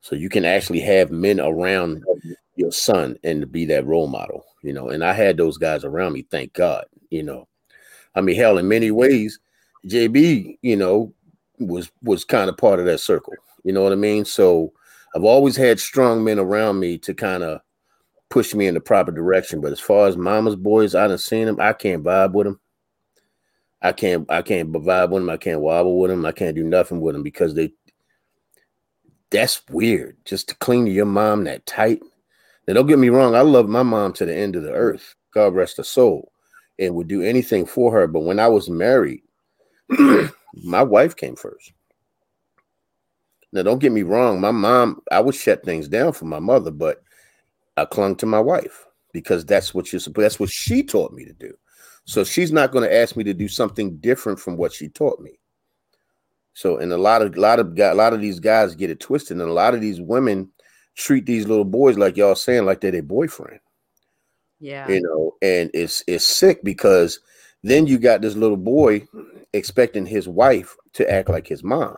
So 0.00 0.16
you 0.16 0.28
can 0.28 0.44
actually 0.44 0.80
have 0.80 1.10
men 1.10 1.40
around 1.40 2.04
your 2.56 2.72
son 2.72 3.16
and 3.24 3.50
be 3.50 3.64
that 3.66 3.86
role 3.86 4.08
model, 4.08 4.44
you 4.62 4.72
know. 4.72 4.88
And 4.88 5.04
I 5.04 5.12
had 5.12 5.36
those 5.36 5.58
guys 5.58 5.84
around 5.84 6.12
me, 6.12 6.26
thank 6.30 6.52
God, 6.52 6.84
you 7.10 7.22
know. 7.22 7.46
I 8.14 8.20
mean, 8.20 8.36
hell, 8.36 8.58
in 8.58 8.68
many 8.68 8.90
ways, 8.90 9.38
JB, 9.86 10.58
you 10.62 10.76
know, 10.76 11.12
was 11.58 11.90
was 12.02 12.24
kind 12.24 12.48
of 12.48 12.56
part 12.56 12.80
of 12.80 12.86
that 12.86 13.00
circle. 13.00 13.34
You 13.64 13.72
know 13.72 13.82
what 13.82 13.92
I 13.92 13.96
mean? 13.96 14.24
So 14.24 14.72
I've 15.14 15.24
always 15.24 15.56
had 15.56 15.80
strong 15.80 16.24
men 16.24 16.38
around 16.38 16.78
me 16.78 16.98
to 16.98 17.14
kind 17.14 17.42
of 17.42 17.60
push 18.28 18.54
me 18.54 18.66
in 18.66 18.74
the 18.74 18.80
proper 18.80 19.12
direction. 19.12 19.60
But 19.60 19.72
as 19.72 19.80
far 19.80 20.06
as 20.06 20.16
mama's 20.16 20.56
boys, 20.56 20.94
I 20.94 21.08
done 21.08 21.18
seen 21.18 21.46
them. 21.46 21.60
I 21.60 21.72
can't 21.72 22.04
vibe 22.04 22.32
with 22.32 22.46
them. 22.46 22.60
I 23.80 23.92
can't 23.92 24.30
I 24.30 24.42
can't 24.42 24.72
vibe 24.72 25.10
with 25.10 25.22
them. 25.22 25.30
I 25.30 25.36
can't 25.36 25.60
wobble 25.60 25.98
with 25.98 26.10
them. 26.10 26.24
I 26.26 26.32
can't 26.32 26.56
do 26.56 26.64
nothing 26.64 27.00
with 27.00 27.14
them 27.14 27.22
because 27.22 27.54
they 27.54 27.72
that's 29.30 29.62
weird. 29.70 30.16
Just 30.24 30.48
to 30.48 30.56
cling 30.56 30.86
to 30.86 30.90
your 30.90 31.06
mom 31.06 31.44
that 31.44 31.66
tight. 31.66 32.00
Now 32.66 32.74
don't 32.74 32.86
get 32.86 32.98
me 32.98 33.08
wrong, 33.08 33.34
I 33.34 33.40
love 33.40 33.68
my 33.68 33.82
mom 33.82 34.12
to 34.14 34.26
the 34.26 34.36
end 34.36 34.56
of 34.56 34.62
the 34.62 34.72
earth. 34.72 35.14
God 35.32 35.54
rest 35.54 35.76
her 35.78 35.82
soul. 35.82 36.32
And 36.78 36.94
would 36.94 37.08
do 37.08 37.22
anything 37.22 37.66
for 37.66 37.90
her. 37.92 38.06
But 38.06 38.20
when 38.20 38.38
I 38.38 38.46
was 38.46 38.70
married, 38.70 39.22
my 40.54 40.82
wife 40.82 41.16
came 41.16 41.34
first. 41.34 41.72
Now 43.52 43.62
don't 43.62 43.80
get 43.80 43.92
me 43.92 44.02
wrong, 44.02 44.40
my 44.40 44.50
mom, 44.50 45.00
I 45.10 45.20
would 45.20 45.34
shut 45.34 45.64
things 45.64 45.88
down 45.88 46.12
for 46.12 46.26
my 46.26 46.38
mother, 46.38 46.70
but 46.70 47.02
I 47.76 47.84
clung 47.86 48.16
to 48.16 48.26
my 48.26 48.40
wife 48.40 48.84
because 49.12 49.44
that's 49.44 49.72
what 49.74 49.92
you're 49.92 50.00
supposed 50.00 50.24
that's 50.24 50.40
what 50.40 50.50
she 50.50 50.82
taught 50.82 51.12
me 51.12 51.24
to 51.24 51.32
do. 51.32 51.54
So 52.04 52.24
she's 52.24 52.52
not 52.52 52.72
going 52.72 52.88
to 52.88 52.94
ask 52.94 53.16
me 53.16 53.24
to 53.24 53.34
do 53.34 53.48
something 53.48 53.96
different 53.98 54.38
from 54.38 54.56
what 54.56 54.72
she 54.72 54.88
taught 54.88 55.20
me. 55.20 55.38
So, 56.58 56.78
and 56.78 56.92
a 56.92 56.98
lot 56.98 57.22
of 57.22 57.36
lot 57.36 57.60
of 57.60 57.78
a 57.78 57.94
lot 57.94 58.12
of 58.12 58.20
these 58.20 58.40
guys 58.40 58.74
get 58.74 58.90
it 58.90 58.98
twisted, 58.98 59.36
and 59.36 59.48
a 59.48 59.52
lot 59.52 59.74
of 59.74 59.80
these 59.80 60.00
women 60.00 60.50
treat 60.96 61.24
these 61.24 61.46
little 61.46 61.64
boys 61.64 61.96
like 61.96 62.16
y'all 62.16 62.34
saying 62.34 62.64
like 62.64 62.80
they're 62.80 62.90
their 62.90 63.00
boyfriend. 63.00 63.60
Yeah. 64.58 64.88
You 64.88 65.00
know, 65.00 65.36
and 65.40 65.70
it's 65.72 66.02
it's 66.08 66.26
sick 66.26 66.64
because 66.64 67.20
then 67.62 67.86
you 67.86 67.96
got 67.96 68.22
this 68.22 68.34
little 68.34 68.56
boy 68.56 69.06
expecting 69.52 70.04
his 70.04 70.26
wife 70.26 70.76
to 70.94 71.08
act 71.08 71.28
like 71.28 71.46
his 71.46 71.62
mom, 71.62 71.96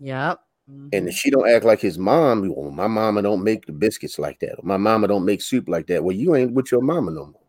Yep. 0.00 0.38
and 0.68 0.92
if 0.92 1.00
mm-hmm. 1.00 1.08
she 1.08 1.30
don't 1.30 1.48
act 1.48 1.64
like 1.64 1.80
his 1.80 1.96
mom, 1.96 2.42
well, 2.42 2.66
oh, 2.66 2.70
my 2.70 2.88
mama 2.88 3.22
don't 3.22 3.42
make 3.42 3.64
the 3.64 3.72
biscuits 3.72 4.18
like 4.18 4.38
that, 4.40 4.58
or 4.58 4.64
my 4.64 4.76
mama 4.76 5.08
don't 5.08 5.24
make 5.24 5.40
soup 5.40 5.66
like 5.66 5.86
that. 5.86 6.04
Well, 6.04 6.14
you 6.14 6.36
ain't 6.36 6.52
with 6.52 6.70
your 6.70 6.82
mama 6.82 7.10
no 7.10 7.24
more. 7.24 7.42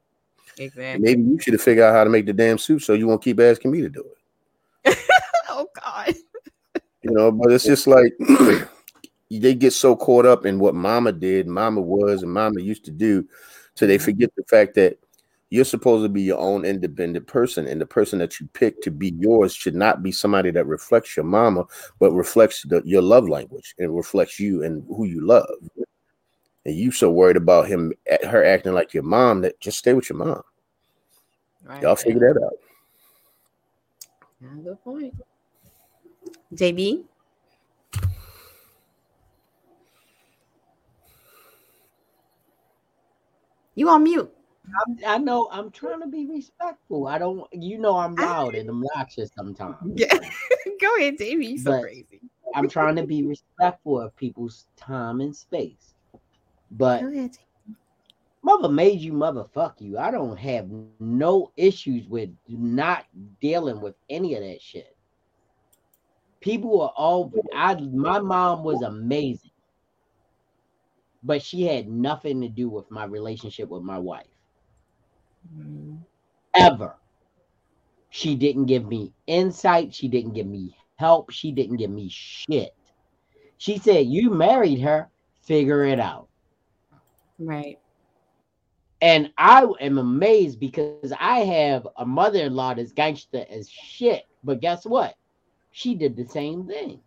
Exactly. 0.58 1.04
Maybe 1.04 1.22
you 1.22 1.38
should 1.42 1.54
have 1.54 1.62
figured 1.62 1.84
out 1.84 1.94
how 1.94 2.06
to 2.06 2.10
make 2.10 2.28
the 2.28 2.32
damn 2.32 2.58
soup 2.58 2.82
so 2.82 2.94
you 2.94 3.08
won't 3.08 3.22
keep 3.22 3.42
asking 3.42 3.72
me 3.72 3.82
to 3.82 3.90
do 3.90 4.06
it. 4.86 4.98
oh 5.64 5.68
God. 5.82 6.16
You 7.02 7.12
know, 7.12 7.32
but 7.32 7.52
it's 7.52 7.66
just 7.66 7.88
like 7.88 8.14
they 9.30 9.56
get 9.56 9.74
so 9.74 9.96
caught 9.96 10.26
up 10.26 10.46
in 10.46 10.60
what 10.60 10.76
mama 10.76 11.12
did, 11.12 11.48
mama 11.48 11.82
was, 11.82 12.24
and 12.24 12.32
mama 12.32 12.62
used 12.62 12.86
to 12.86 12.92
do, 12.92 13.28
so 13.76 13.88
they 13.88 13.98
forget 13.98 14.30
the 14.38 14.44
fact 14.44 14.76
that 14.76 15.00
you're 15.50 15.66
supposed 15.66 16.04
to 16.04 16.10
be 16.10 16.22
your 16.22 16.40
own 16.40 16.66
independent 16.66 17.28
person, 17.28 17.68
and 17.68 17.80
the 17.80 17.86
person 17.86 18.20
that 18.20 18.40
you 18.40 18.48
pick 18.54 18.82
to 18.82 18.90
be 18.90 19.14
yours 19.20 19.54
should 19.54 19.76
not 19.76 20.02
be 20.02 20.12
somebody 20.12 20.50
that 20.52 20.66
reflects 20.66 21.16
your 21.16 21.26
mama, 21.26 21.66
but 22.00 22.12
reflects 22.12 22.64
the, 22.64 22.82
your 22.86 23.02
love 23.02 23.30
language 23.30 23.76
and 23.78 23.96
reflects 23.96 24.40
you 24.40 24.64
and 24.64 24.84
who 24.88 25.06
you 25.06 25.26
love. 25.26 25.48
And 26.66 26.76
you 26.76 26.92
so 26.92 27.12
worried 27.12 27.38
about 27.38 27.68
him, 27.68 27.94
her 28.24 28.44
acting 28.44 28.74
like 28.74 28.94
your 28.94 29.04
mom 29.04 29.42
that 29.42 29.60
just 29.60 29.78
stay 29.78 29.94
with 29.94 30.10
your 30.10 30.18
mom. 30.18 30.42
Y'all 31.82 31.96
figure 31.96 32.34
that 32.34 32.44
out. 32.44 32.54
Good 34.64 34.84
point. 34.84 35.14
JB. 36.56 37.04
You 43.76 43.90
on 43.90 44.04
mute. 44.04 44.32
I'm, 44.88 44.98
I 45.06 45.18
know 45.18 45.50
I'm 45.52 45.72
trying 45.72 46.02
to 46.02 46.08
be 46.08 46.26
respectful. 46.28 47.08
I 47.08 47.18
don't, 47.18 47.46
you 47.52 47.78
know, 47.78 47.98
I'm 47.98 48.16
loud 48.16 48.56
and 48.56 48.70
obnoxious 48.70 49.30
sometimes. 49.36 49.76
Yeah. 49.96 50.14
Go 50.82 50.96
ahead, 50.98 51.18
JB. 51.18 51.50
You 51.50 51.58
so 51.58 51.82
crazy. 51.82 52.22
I'm 52.56 52.70
trying 52.70 52.96
to 52.98 53.06
be 53.06 53.26
respectful 53.26 54.00
of 54.00 54.16
people's 54.16 54.68
time 54.78 55.22
and 55.22 55.36
space. 55.36 55.94
But 56.72 57.04
mother 58.44 58.70
made 58.70 59.00
you, 59.00 59.14
mother 59.14 59.46
fuck 59.54 59.82
you. 59.82 59.98
I 59.98 60.12
don't 60.12 60.38
have 60.38 60.70
no 61.00 61.52
issues 61.58 62.08
with 62.08 62.30
not 62.48 63.06
dealing 63.42 63.82
with 63.82 63.96
any 64.10 64.36
of 64.36 64.44
that 64.44 64.62
shit. 64.62 64.93
People 66.44 66.82
are 66.82 66.92
all 66.98 67.32
I 67.56 67.76
my 67.76 68.20
mom 68.20 68.66
was 68.66 68.82
amazing. 68.82 69.52
But 71.24 71.42
she 71.42 71.64
had 71.64 71.88
nothing 71.88 72.42
to 72.42 72.50
do 72.50 72.68
with 72.68 72.92
my 72.92 73.06
relationship 73.06 73.70
with 73.70 73.82
my 73.82 73.98
wife. 73.98 74.28
Mm-hmm. 75.58 75.96
Ever. 76.54 76.98
She 78.10 78.36
didn't 78.36 78.66
give 78.66 78.86
me 78.86 79.14
insight. 79.26 79.96
She 79.96 80.10
didn't 80.10 80.34
give 80.34 80.46
me 80.46 80.76
help. 80.98 81.30
She 81.30 81.54
didn't 81.54 81.78
give 81.78 81.90
me 81.90 82.10
shit. 82.10 82.76
She 83.58 83.78
said, 83.78 84.08
You 84.08 84.30
married 84.30 84.82
her. 84.82 85.10
figure 85.44 85.86
it 85.86 86.00
out. 86.02 86.28
Right. 87.40 87.80
And 89.02 89.32
I 89.38 89.66
am 89.80 89.98
amazed 89.98 90.60
because 90.60 91.14
I 91.18 91.40
have 91.40 91.88
a 91.96 92.06
mother-in-law 92.06 92.74
that's 92.74 92.92
gangster 92.92 93.46
as 93.50 93.70
shit. 93.70 94.26
But 94.44 94.60
guess 94.60 94.86
what? 94.86 95.16
She 95.74 95.96
did 95.96 96.18
the 96.18 96.26
same 96.26 96.68
thing. 96.68 97.04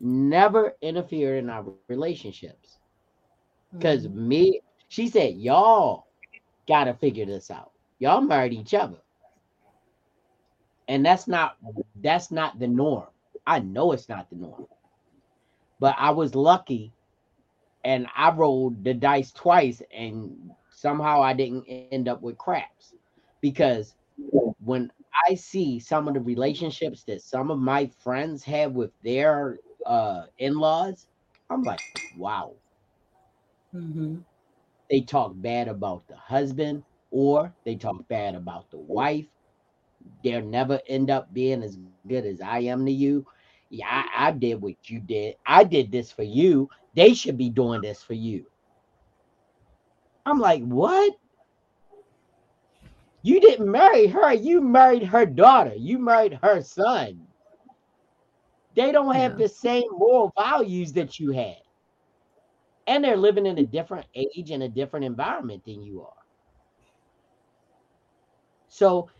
Never 0.00 0.76
interfered 0.82 1.38
in 1.44 1.50
our 1.50 1.64
relationships. 1.64 2.60
Because 3.78 3.92
Mm-hmm. 3.98 4.08
me, 4.08 4.60
she 4.88 5.08
said, 5.08 5.34
y'all 5.36 6.06
gotta 6.68 6.94
figure 6.94 7.26
this 7.26 7.50
out. 7.50 7.72
Y'all 7.98 8.20
married 8.20 8.52
each 8.52 8.74
other. 8.74 8.98
And 10.88 11.04
that's 11.04 11.28
not 11.28 11.56
that's 11.94 12.30
not 12.30 12.58
the 12.58 12.68
norm. 12.68 13.08
I 13.46 13.60
know 13.60 13.92
it's 13.92 14.08
not 14.08 14.30
the 14.30 14.36
norm. 14.36 14.62
But 15.80 15.94
I 15.98 16.10
was 16.10 16.34
lucky 16.34 16.94
and 17.84 18.06
I 18.16 18.32
rolled 18.32 18.84
the 18.84 18.94
dice 18.94 19.32
twice 19.32 19.82
and 19.92 20.52
somehow 20.70 21.22
I 21.22 21.34
didn't 21.34 21.66
end 21.68 21.90
up 21.92 22.04
with 22.04 22.20
craps. 22.20 22.76
Because 23.40 23.82
when 24.58 24.90
I 25.26 25.34
see 25.34 25.78
some 25.80 26.08
of 26.08 26.14
the 26.14 26.20
relationships 26.20 27.04
that 27.04 27.22
some 27.22 27.50
of 27.50 27.58
my 27.58 27.86
friends 28.02 28.44
have 28.44 28.72
with 28.72 28.92
their 29.02 29.58
uh 29.86 30.26
in-laws, 30.38 31.06
I'm 31.50 31.62
like, 31.62 31.80
wow. 32.16 32.54
Mm-hmm. 33.74 34.16
They 34.90 35.00
talk 35.00 35.32
bad 35.36 35.68
about 35.68 36.06
the 36.08 36.16
husband 36.16 36.84
or 37.10 37.54
they 37.64 37.76
talk 37.76 38.06
bad 38.08 38.34
about 38.34 38.70
the 38.70 38.78
wife. 38.78 39.26
They'll 40.22 40.42
never 40.44 40.80
end 40.88 41.10
up 41.10 41.32
being 41.32 41.62
as 41.62 41.76
good 41.76 42.24
as 42.26 42.40
I 42.40 42.60
am 42.60 42.86
to 42.86 42.92
you. 42.92 43.26
Yeah, 43.70 43.86
I, 43.88 44.28
I 44.28 44.32
did 44.32 44.60
what 44.60 44.76
you 44.84 45.00
did. 45.00 45.34
I 45.46 45.64
did 45.64 45.90
this 45.92 46.10
for 46.12 46.22
you. 46.22 46.68
They 46.94 47.14
should 47.14 47.36
be 47.38 47.50
doing 47.50 47.80
this 47.82 48.02
for 48.02 48.14
you. 48.14 48.46
I'm 50.26 50.38
like, 50.38 50.62
what? 50.62 51.14
You 53.28 53.40
didn't 53.40 53.70
marry 53.70 54.06
her. 54.06 54.32
You 54.32 54.62
married 54.62 55.02
her 55.02 55.26
daughter. 55.26 55.74
You 55.76 55.98
married 55.98 56.38
her 56.42 56.62
son. 56.62 57.26
They 58.74 58.90
don't 58.90 59.14
have 59.14 59.36
the 59.36 59.50
same 59.50 59.84
moral 59.90 60.32
values 60.34 60.94
that 60.94 61.20
you 61.20 61.32
had. 61.32 61.60
And 62.86 63.04
they're 63.04 63.18
living 63.18 63.44
in 63.44 63.58
a 63.58 63.66
different 63.66 64.06
age 64.14 64.50
and 64.50 64.62
a 64.62 64.68
different 64.70 65.04
environment 65.04 65.62
than 65.66 65.82
you 65.82 66.00
are. 66.00 66.22
So 68.68 69.10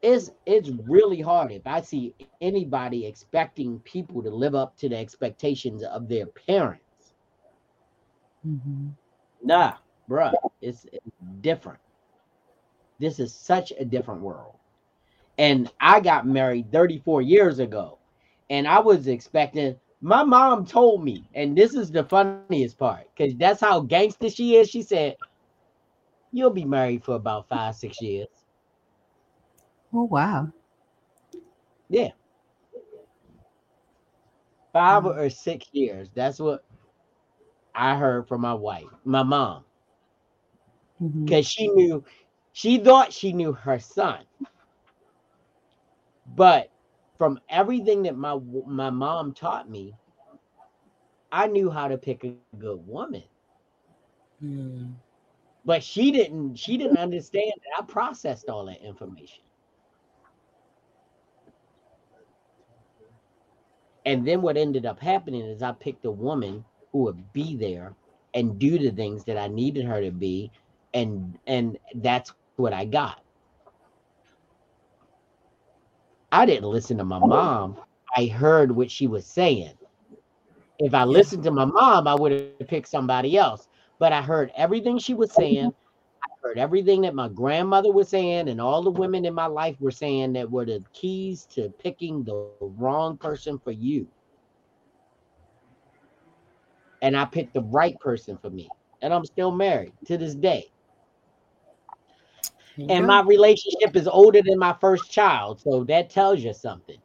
it's 0.00 0.30
it's 0.46 0.70
really 0.84 1.20
hard 1.20 1.50
if 1.50 1.66
I 1.66 1.80
see 1.80 2.14
anybody 2.40 3.04
expecting 3.04 3.80
people 3.80 4.22
to 4.22 4.30
live 4.30 4.54
up 4.54 4.76
to 4.76 4.88
the 4.88 4.96
expectations 4.96 5.82
of 5.82 6.08
their 6.08 6.26
parents. 6.26 7.14
Mm-hmm. 8.46 8.90
Nah, 9.42 9.74
bruh, 10.08 10.34
it's, 10.62 10.86
it's 10.92 11.10
different. 11.40 11.80
This 12.98 13.18
is 13.18 13.34
such 13.34 13.72
a 13.78 13.84
different 13.84 14.20
world. 14.20 14.54
And 15.38 15.70
I 15.80 16.00
got 16.00 16.26
married 16.26 16.72
34 16.72 17.22
years 17.22 17.58
ago, 17.58 17.98
and 18.50 18.66
I 18.66 18.78
was 18.80 19.06
expecting. 19.06 19.76
My 20.00 20.22
mom 20.24 20.66
told 20.66 21.02
me, 21.02 21.28
and 21.34 21.56
this 21.56 21.74
is 21.74 21.90
the 21.90 22.04
funniest 22.04 22.78
part, 22.78 23.08
because 23.14 23.34
that's 23.36 23.60
how 23.60 23.80
gangster 23.80 24.30
she 24.30 24.56
is. 24.56 24.68
She 24.68 24.82
said, 24.82 25.16
"You'll 26.32 26.50
be 26.50 26.64
married 26.64 27.04
for 27.04 27.16
about 27.16 27.48
five, 27.48 27.74
six 27.74 28.00
years." 28.00 28.28
Oh 29.92 30.04
wow. 30.04 30.52
Yeah. 31.88 32.10
Five 34.72 35.04
mm. 35.04 35.16
or 35.16 35.30
six 35.30 35.66
years. 35.72 36.10
That's 36.14 36.38
what 36.38 36.64
I 37.74 37.96
heard 37.96 38.26
from 38.26 38.40
my 38.40 38.54
wife, 38.54 38.86
my 39.04 39.22
mom. 39.22 39.64
Mm-hmm. 41.02 41.24
Because 41.24 41.46
she 41.46 41.68
knew, 41.68 42.02
she 42.56 42.78
thought 42.78 43.12
she 43.12 43.34
knew 43.34 43.52
her 43.52 43.78
son. 43.78 44.20
But 46.34 46.70
from 47.18 47.38
everything 47.50 48.02
that 48.04 48.16
my 48.16 48.40
my 48.66 48.88
mom 48.88 49.34
taught 49.34 49.68
me, 49.68 49.94
I 51.30 51.48
knew 51.48 51.70
how 51.70 51.86
to 51.86 51.98
pick 51.98 52.24
a 52.24 52.32
good 52.56 52.86
woman. 52.88 53.24
Hmm. 54.40 54.92
But 55.66 55.82
she 55.84 56.10
didn't, 56.10 56.56
she 56.56 56.78
didn't 56.78 56.96
understand 56.96 57.52
that 57.56 57.82
I 57.82 57.84
processed 57.84 58.48
all 58.48 58.64
that 58.66 58.82
information. 58.82 59.44
And 64.06 64.26
then 64.26 64.40
what 64.40 64.56
ended 64.56 64.86
up 64.86 64.98
happening 64.98 65.42
is 65.42 65.62
I 65.62 65.72
picked 65.72 66.06
a 66.06 66.10
woman 66.10 66.64
who 66.90 67.00
would 67.00 67.34
be 67.34 67.54
there 67.54 67.94
and 68.32 68.58
do 68.58 68.78
the 68.78 68.92
things 68.92 69.24
that 69.24 69.36
I 69.36 69.46
needed 69.46 69.84
her 69.84 70.00
to 70.00 70.10
be, 70.10 70.50
and 70.94 71.38
and 71.46 71.76
that's 71.96 72.32
what 72.56 72.72
I 72.72 72.84
got. 72.84 73.22
I 76.32 76.44
didn't 76.44 76.68
listen 76.68 76.98
to 76.98 77.04
my 77.04 77.18
oh. 77.18 77.26
mom. 77.26 77.76
I 78.16 78.26
heard 78.26 78.72
what 78.72 78.90
she 78.90 79.06
was 79.06 79.26
saying. 79.26 79.72
If 80.78 80.94
I 80.94 81.04
listened 81.04 81.42
to 81.44 81.50
my 81.50 81.64
mom, 81.64 82.06
I 82.06 82.14
would 82.14 82.32
have 82.32 82.68
picked 82.68 82.88
somebody 82.88 83.36
else. 83.38 83.68
But 83.98 84.12
I 84.12 84.20
heard 84.20 84.52
everything 84.56 84.98
she 84.98 85.14
was 85.14 85.32
saying. 85.32 85.72
I 86.22 86.28
heard 86.42 86.58
everything 86.58 87.02
that 87.02 87.14
my 87.14 87.28
grandmother 87.28 87.90
was 87.90 88.08
saying, 88.08 88.48
and 88.48 88.60
all 88.60 88.82
the 88.82 88.90
women 88.90 89.24
in 89.24 89.32
my 89.32 89.46
life 89.46 89.76
were 89.80 89.90
saying 89.90 90.34
that 90.34 90.50
were 90.50 90.66
the 90.66 90.84
keys 90.92 91.46
to 91.52 91.70
picking 91.78 92.24
the 92.24 92.50
wrong 92.60 93.16
person 93.16 93.58
for 93.58 93.72
you. 93.72 94.06
And 97.00 97.16
I 97.16 97.24
picked 97.24 97.54
the 97.54 97.62
right 97.62 97.98
person 98.00 98.36
for 98.36 98.50
me. 98.50 98.68
And 99.02 99.12
I'm 99.12 99.24
still 99.24 99.50
married 99.50 99.92
to 100.06 100.18
this 100.18 100.34
day. 100.34 100.70
And 102.78 103.06
my 103.06 103.22
relationship 103.22 103.96
is 103.96 104.06
older 104.06 104.42
than 104.42 104.58
my 104.58 104.76
first 104.80 105.10
child. 105.10 105.60
So 105.60 105.84
that 105.84 106.10
tells 106.10 106.40
you 106.40 106.52
something. 106.52 106.98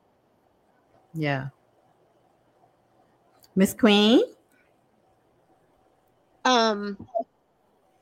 Yeah. 1.13 1.47
Miss 3.55 3.73
Queen. 3.73 4.21
Um, 6.43 7.07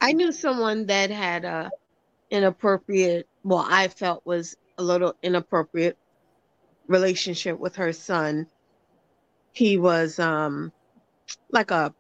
I 0.01 0.13
knew 0.13 0.32
someone 0.32 0.86
that 0.88 1.12
had 1.12 1.45
a 1.45 1.71
inappropriate, 2.32 3.27
well, 3.43 3.65
I 3.67 3.88
felt 3.88 4.25
was 4.25 4.55
a 4.77 4.84
little 4.84 5.15
inappropriate 5.21 5.97
relationship 6.88 7.60
with 7.60 7.75
her 7.75 7.93
son. 7.93 8.47
He 9.51 9.77
was 9.77 10.19
um 10.19 10.71
like 11.51 11.71
a 11.71 11.93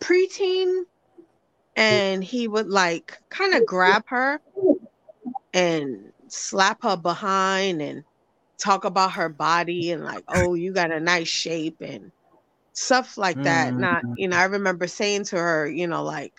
preteen 0.00 0.84
and 1.76 2.22
he 2.22 2.48
would 2.48 2.68
like 2.68 3.18
kind 3.30 3.54
of 3.54 3.66
grab 3.66 4.04
her 4.06 4.40
and 5.54 6.12
slap 6.28 6.78
her 6.82 6.96
behind 6.96 7.82
and 7.82 8.04
talk 8.62 8.84
about 8.84 9.12
her 9.12 9.28
body 9.28 9.90
and 9.90 10.04
like, 10.04 10.24
oh, 10.28 10.54
you 10.54 10.72
got 10.72 10.92
a 10.92 11.00
nice 11.00 11.28
shape 11.28 11.76
and 11.80 12.12
stuff 12.74 13.16
like 13.18 13.42
that. 13.42 13.76
Not, 13.76 14.04
you 14.16 14.28
know, 14.28 14.36
I 14.36 14.44
remember 14.44 14.86
saying 14.88 15.24
to 15.26 15.36
her, 15.38 15.68
you 15.68 15.86
know, 15.86 16.04
like, 16.04 16.34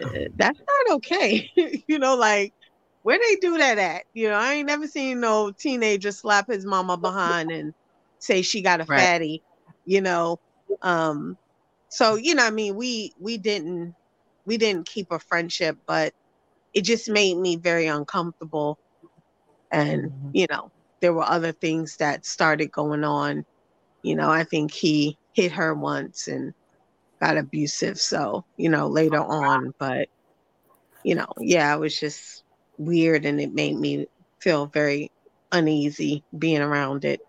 "Uh, 0.00 0.28
that's 0.36 0.58
not 0.88 0.96
okay. 0.96 1.48
you 1.88 1.98
know, 1.98 2.14
like, 2.16 2.54
where 3.02 3.18
they 3.18 3.36
do 3.36 3.58
that 3.58 3.78
at? 3.78 4.04
You 4.12 4.28
know, 4.28 4.36
I 4.36 4.54
ain't 4.54 4.66
never 4.66 4.86
seen 4.86 5.20
no 5.20 5.52
teenager 5.58 6.12
slap 6.12 6.46
his 6.48 6.64
mama 6.66 6.96
behind 6.96 7.50
and 7.50 7.74
say 8.18 8.42
she 8.42 8.62
got 8.62 8.80
a 8.80 8.86
Right. 8.86 9.10
fatty, 9.10 9.42
you 9.84 10.00
know. 10.00 10.38
Um, 10.82 11.38
so 11.88 12.14
you 12.16 12.34
know, 12.34 12.44
I 12.46 12.50
mean, 12.50 12.76
we 12.76 13.12
we 13.20 13.38
didn't 13.38 13.96
we 14.46 14.56
didn't 14.58 14.86
keep 14.86 15.08
a 15.10 15.18
friendship, 15.20 15.78
but 15.86 16.12
it 16.74 16.82
just 16.82 17.08
made 17.08 17.36
me 17.36 17.56
very 17.56 17.86
uncomfortable. 17.86 18.78
And 19.70 20.10
mm-hmm. 20.10 20.30
you 20.32 20.46
know, 20.50 20.70
there 21.00 21.12
were 21.12 21.24
other 21.24 21.52
things 21.52 21.96
that 21.96 22.26
started 22.26 22.72
going 22.72 23.04
on. 23.04 23.44
You 24.02 24.16
know, 24.16 24.30
I 24.30 24.44
think 24.44 24.72
he 24.72 25.18
hit 25.32 25.52
her 25.52 25.74
once 25.74 26.28
and 26.28 26.52
got 27.20 27.38
abusive. 27.38 27.98
So, 27.98 28.44
you 28.56 28.68
know, 28.68 28.88
later 28.88 29.18
oh, 29.18 29.44
on, 29.44 29.74
but 29.78 30.08
you 31.04 31.14
know, 31.14 31.32
yeah, 31.38 31.74
it 31.74 31.78
was 31.78 31.98
just 31.98 32.44
weird 32.78 33.24
and 33.24 33.40
it 33.40 33.52
made 33.52 33.78
me 33.78 34.06
feel 34.40 34.66
very 34.66 35.10
uneasy 35.52 36.24
being 36.38 36.60
around 36.60 37.04
it. 37.04 37.20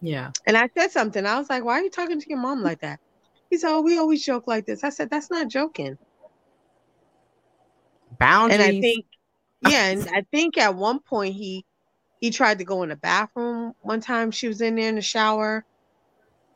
Yeah. 0.00 0.30
And 0.46 0.56
I 0.56 0.68
said 0.76 0.90
something. 0.90 1.26
I 1.26 1.38
was 1.38 1.50
like, 1.50 1.64
why 1.64 1.80
are 1.80 1.82
you 1.82 1.90
talking 1.90 2.20
to 2.20 2.28
your 2.28 2.38
mom 2.38 2.62
like 2.62 2.80
that? 2.80 3.00
He 3.50 3.56
said, 3.56 3.70
Oh, 3.70 3.80
we 3.80 3.98
always 3.98 4.24
joke 4.24 4.46
like 4.46 4.66
this. 4.66 4.84
I 4.84 4.90
said, 4.90 5.10
That's 5.10 5.30
not 5.30 5.48
joking. 5.48 5.98
Boundaries. 8.18 8.60
And 8.60 8.76
I 8.76 8.80
think, 8.80 9.06
yeah, 9.62 9.84
and 9.86 10.08
I 10.14 10.24
think 10.30 10.58
at 10.58 10.74
one 10.74 11.00
point 11.00 11.34
he 11.34 11.64
he 12.20 12.30
tried 12.30 12.58
to 12.58 12.64
go 12.64 12.82
in 12.82 12.88
the 12.88 12.96
bathroom 12.96 13.74
one 13.80 14.00
time. 14.00 14.30
She 14.30 14.48
was 14.48 14.60
in 14.60 14.76
there 14.76 14.88
in 14.88 14.96
the 14.96 15.02
shower, 15.02 15.64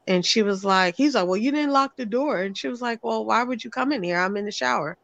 and 0.07 0.25
she 0.25 0.43
was 0.43 0.65
like, 0.65 0.97
he's 0.97 1.15
like, 1.15 1.27
Well, 1.27 1.37
you 1.37 1.53
didn't 1.53 1.73
lock 1.73 1.97
the 1.97 2.07
door. 2.07 2.43
And 2.43 2.57
she 2.57 2.69
was 2.69 2.83
like, 2.83 3.03
Well, 3.05 3.25
why 3.25 3.43
would 3.45 3.63
you 3.63 3.71
come 3.71 3.93
in 3.93 4.03
here? 4.03 4.19
I'm 4.19 4.37
in 4.37 4.45
the 4.45 4.53
shower. 4.53 4.97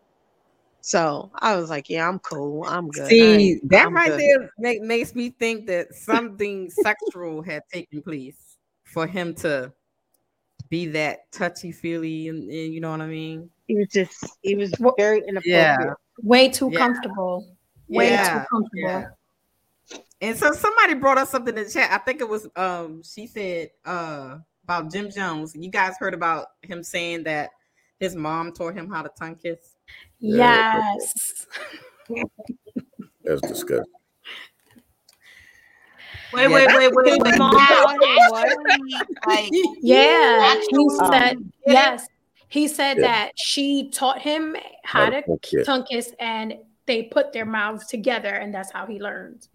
So 0.81 1.31
I 1.35 1.57
was 1.57 1.71
like, 1.71 1.89
Yeah, 1.89 2.09
I'm 2.09 2.19
cool. 2.19 2.65
I'm 2.65 2.89
good. 2.89 3.09
See, 3.09 3.61
that 3.65 3.87
I'm 3.87 3.95
right 3.95 4.11
good." 4.11 4.21
there 4.21 4.51
make, 4.59 4.83
makes 4.83 5.15
me 5.15 5.31
think 5.31 5.67
that 5.67 5.95
something 5.95 6.71
sexual 6.71 7.43
had 7.43 7.63
taken 7.73 8.03
place 8.03 8.57
for 8.85 9.07
him 9.07 9.35
to 9.37 9.73
be 10.71 10.87
that 10.87 11.31
touchy 11.33 11.73
feely, 11.73 12.29
and, 12.29 12.43
and 12.51 12.75
you 12.75 12.81
know 12.81 12.91
what 12.91 13.01
I 13.01 13.07
mean. 13.07 13.49
He 13.67 13.77
was 13.77 13.89
just 13.89 14.25
he 14.43 14.55
was 14.55 14.73
very 14.97 15.19
inappropriate. 15.27 15.45
Yeah. 15.45 15.93
Way 16.23 16.49
too 16.49 16.71
Yeah. 16.71 16.79
comfortable. 16.79 17.57
Way 17.89 18.11
Yeah, 18.11 18.33
too 18.35 18.47
comfortable. 18.51 18.89
yeah. 18.89 19.09
And 20.21 20.37
so 20.37 20.53
somebody 20.53 20.95
brought 20.95 21.19
up 21.19 21.29
something 21.29 21.57
in 21.57 21.65
the 21.65 21.71
chat. 21.71 21.91
I 21.93 21.99
think 21.99 22.21
it 22.21 22.29
was 22.29 22.49
um 22.57 23.03
she 23.03 23.27
said 23.27 23.71
uh 23.85 24.39
about 24.65 24.91
Jim 24.93 25.11
Jones. 25.11 25.55
You 25.55 25.71
guys 25.71 25.95
heard 25.99 26.15
about 26.15 26.47
him 26.63 26.83
saying 26.83 27.25
that 27.25 27.51
his 28.01 28.15
mom 28.15 28.53
taught 28.53 28.75
him 28.75 28.91
how 28.91 29.03
to 29.03 29.11
tongue 29.19 29.37
kiss. 29.37 29.77
Yes. 30.19 31.47
That's 33.25 33.41
disgusting. 33.43 33.85
Wait, 36.33 36.49
Yeah, 36.49 36.49
wait, 36.49 36.67
that's 36.67 36.75
wait, 36.75 36.93
wait, 36.93 37.23
wait. 37.23 37.39
mom 37.39 37.53
Now, 37.55 37.67
taught 37.67 37.95
him 37.95 38.27
what? 38.29 38.49
like, 39.27 39.51
Yeah, 39.83 40.55
he 40.71 40.89
said 40.91 41.37
Um, 41.37 41.53
yes. 41.67 42.07
He 42.49 42.67
said 42.69 42.97
Yeah. 42.99 43.03
that 43.07 43.33
she 43.39 43.91
taught 43.91 44.21
him 44.21 44.57
how 44.85 45.05
How 45.05 45.11
to 45.11 45.21
to 45.23 45.27
tongue 45.27 45.39
kiss. 45.43 45.67
tongue 45.67 45.85
kiss, 45.85 46.13
and 46.19 46.55
they 46.87 47.05
put 47.05 47.33
their 47.33 47.45
mouths 47.45 47.87
together, 47.87 48.31
and 48.35 48.53
that's 48.55 48.71
how 48.73 48.87
he 48.87 48.99
learned. 49.01 49.47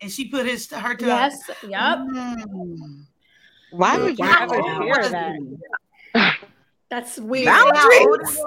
and 0.00 0.12
she 0.12 0.28
put 0.28 0.46
his 0.46 0.70
her 0.70 0.94
tongue. 0.94 1.08
Yes. 1.08 1.40
Yep. 1.64 1.72
Mm. 1.98 3.04
Why 3.72 3.96
Yeah. 3.96 4.02
would 4.04 4.18
you 4.18 4.24
Wow. 4.24 4.36
ever 4.42 4.60
What 4.60 4.94
share 4.94 5.00
is- 5.00 5.10
that? 5.10 6.36
That's 6.90 7.18
weird. 7.18 7.44
You 7.44 7.50
know 7.50 7.72
how 7.74 8.08
old 8.08 8.20
Boundaries. 8.20 8.40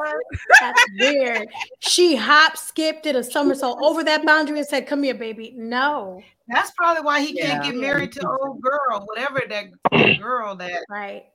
That's 0.60 0.84
weird. 1.00 1.48
She 1.80 2.16
hop, 2.16 2.58
skipped, 2.58 3.04
did 3.04 3.16
a 3.16 3.24
somersault 3.24 3.80
over 3.84 4.04
that 4.04 4.26
boundary 4.26 4.58
and 4.60 4.68
said, 4.68 4.88
"Come 4.88 5.04
here, 5.04 5.14
baby." 5.14 5.54
No, 5.56 6.24
That's 6.48 6.72
probably 6.72 7.04
why 7.04 7.22
he 7.22 7.34
can't 7.40 7.64
get 7.64 7.76
married 7.76 8.12
to 8.14 8.28
old 8.28 8.62
girl, 8.62 9.06
whatever 9.06 9.44
that 9.48 9.66
girl 10.22 10.56
that 10.56 10.84
right. 10.90 11.26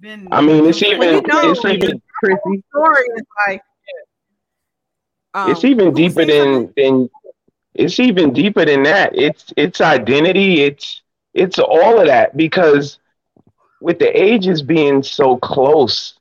Been. 0.00 0.28
I 0.30 0.40
mean, 0.40 0.66
it's 0.66 0.82
even 0.82 1.14
you 1.14 1.22
know, 1.22 1.50
it's 1.50 1.64
even 1.64 2.02
Chrissy. 2.18 2.64
Story 2.70 3.04
is 3.16 3.26
like 3.46 3.62
it's 5.48 5.64
um, 5.64 5.70
even 5.70 5.94
deeper 5.94 6.24
than 6.24 6.72
than 6.76 7.10
it's 7.74 7.98
even 7.98 8.32
deeper 8.32 8.64
than 8.64 8.82
that. 8.84 9.16
It's 9.16 9.52
it's 9.56 9.80
identity. 9.80 10.62
It's 10.62 11.02
it's 11.34 11.58
all 11.58 12.00
of 12.00 12.06
that 12.06 12.36
because 12.36 12.98
with 13.80 13.98
the 13.98 14.08
ages 14.20 14.62
being 14.62 15.02
so 15.02 15.36
close 15.38 16.14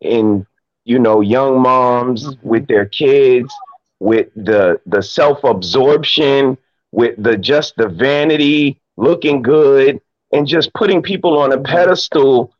in 0.00 0.46
you 0.84 0.98
know 0.98 1.20
young 1.20 1.60
moms 1.60 2.36
with 2.42 2.66
their 2.66 2.86
kids 2.86 3.52
with 4.00 4.28
the 4.36 4.80
the 4.86 5.02
self-absorption 5.02 6.58
with 6.92 7.14
the 7.22 7.36
just 7.36 7.76
the 7.76 7.88
vanity 7.88 8.78
looking 8.96 9.42
good 9.42 10.00
and 10.32 10.46
just 10.46 10.72
putting 10.74 11.02
people 11.02 11.38
on 11.38 11.52
a 11.52 11.60
pedestal 11.60 12.52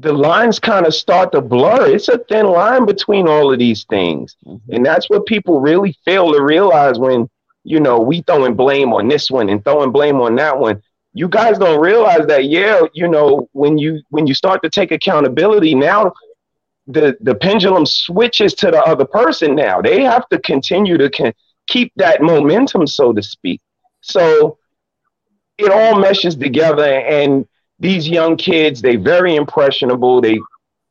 the 0.00 0.12
lines 0.12 0.58
kind 0.58 0.86
of 0.86 0.94
start 0.94 1.32
to 1.32 1.40
blur. 1.40 1.94
It's 1.94 2.08
a 2.08 2.18
thin 2.18 2.46
line 2.46 2.86
between 2.86 3.28
all 3.28 3.52
of 3.52 3.58
these 3.58 3.84
things. 3.84 4.36
Mm-hmm. 4.46 4.72
And 4.72 4.86
that's 4.86 5.10
what 5.10 5.26
people 5.26 5.60
really 5.60 5.94
fail 6.04 6.32
to 6.32 6.42
realize 6.42 6.98
when 6.98 7.28
you 7.64 7.80
know 7.80 8.00
we 8.00 8.22
throwing 8.22 8.54
blame 8.54 8.92
on 8.94 9.08
this 9.08 9.30
one 9.30 9.50
and 9.50 9.62
throwing 9.62 9.92
blame 9.92 10.20
on 10.20 10.36
that 10.36 10.58
one. 10.58 10.82
You 11.12 11.28
guys 11.28 11.58
don't 11.58 11.80
realize 11.80 12.26
that 12.26 12.46
yeah 12.46 12.80
you 12.94 13.08
know 13.08 13.48
when 13.52 13.76
you 13.78 14.00
when 14.08 14.26
you 14.26 14.34
start 14.34 14.62
to 14.62 14.70
take 14.70 14.90
accountability 14.90 15.74
now 15.74 16.12
the 16.86 17.16
the 17.20 17.34
pendulum 17.34 17.84
switches 17.84 18.54
to 18.54 18.70
the 18.70 18.82
other 18.84 19.04
person 19.04 19.54
now. 19.54 19.82
They 19.82 20.02
have 20.02 20.28
to 20.30 20.38
continue 20.38 20.96
to 20.96 21.10
con- 21.10 21.34
keep 21.66 21.92
that 21.96 22.22
momentum 22.22 22.86
so 22.86 23.12
to 23.12 23.22
speak. 23.22 23.60
So 24.00 24.56
it 25.58 25.70
all 25.70 26.00
meshes 26.00 26.36
together 26.36 26.84
and 26.84 27.46
these 27.80 28.08
young 28.08 28.36
kids 28.36 28.82
they 28.82 28.96
very 28.96 29.34
impressionable. 29.34 30.20
They 30.20 30.38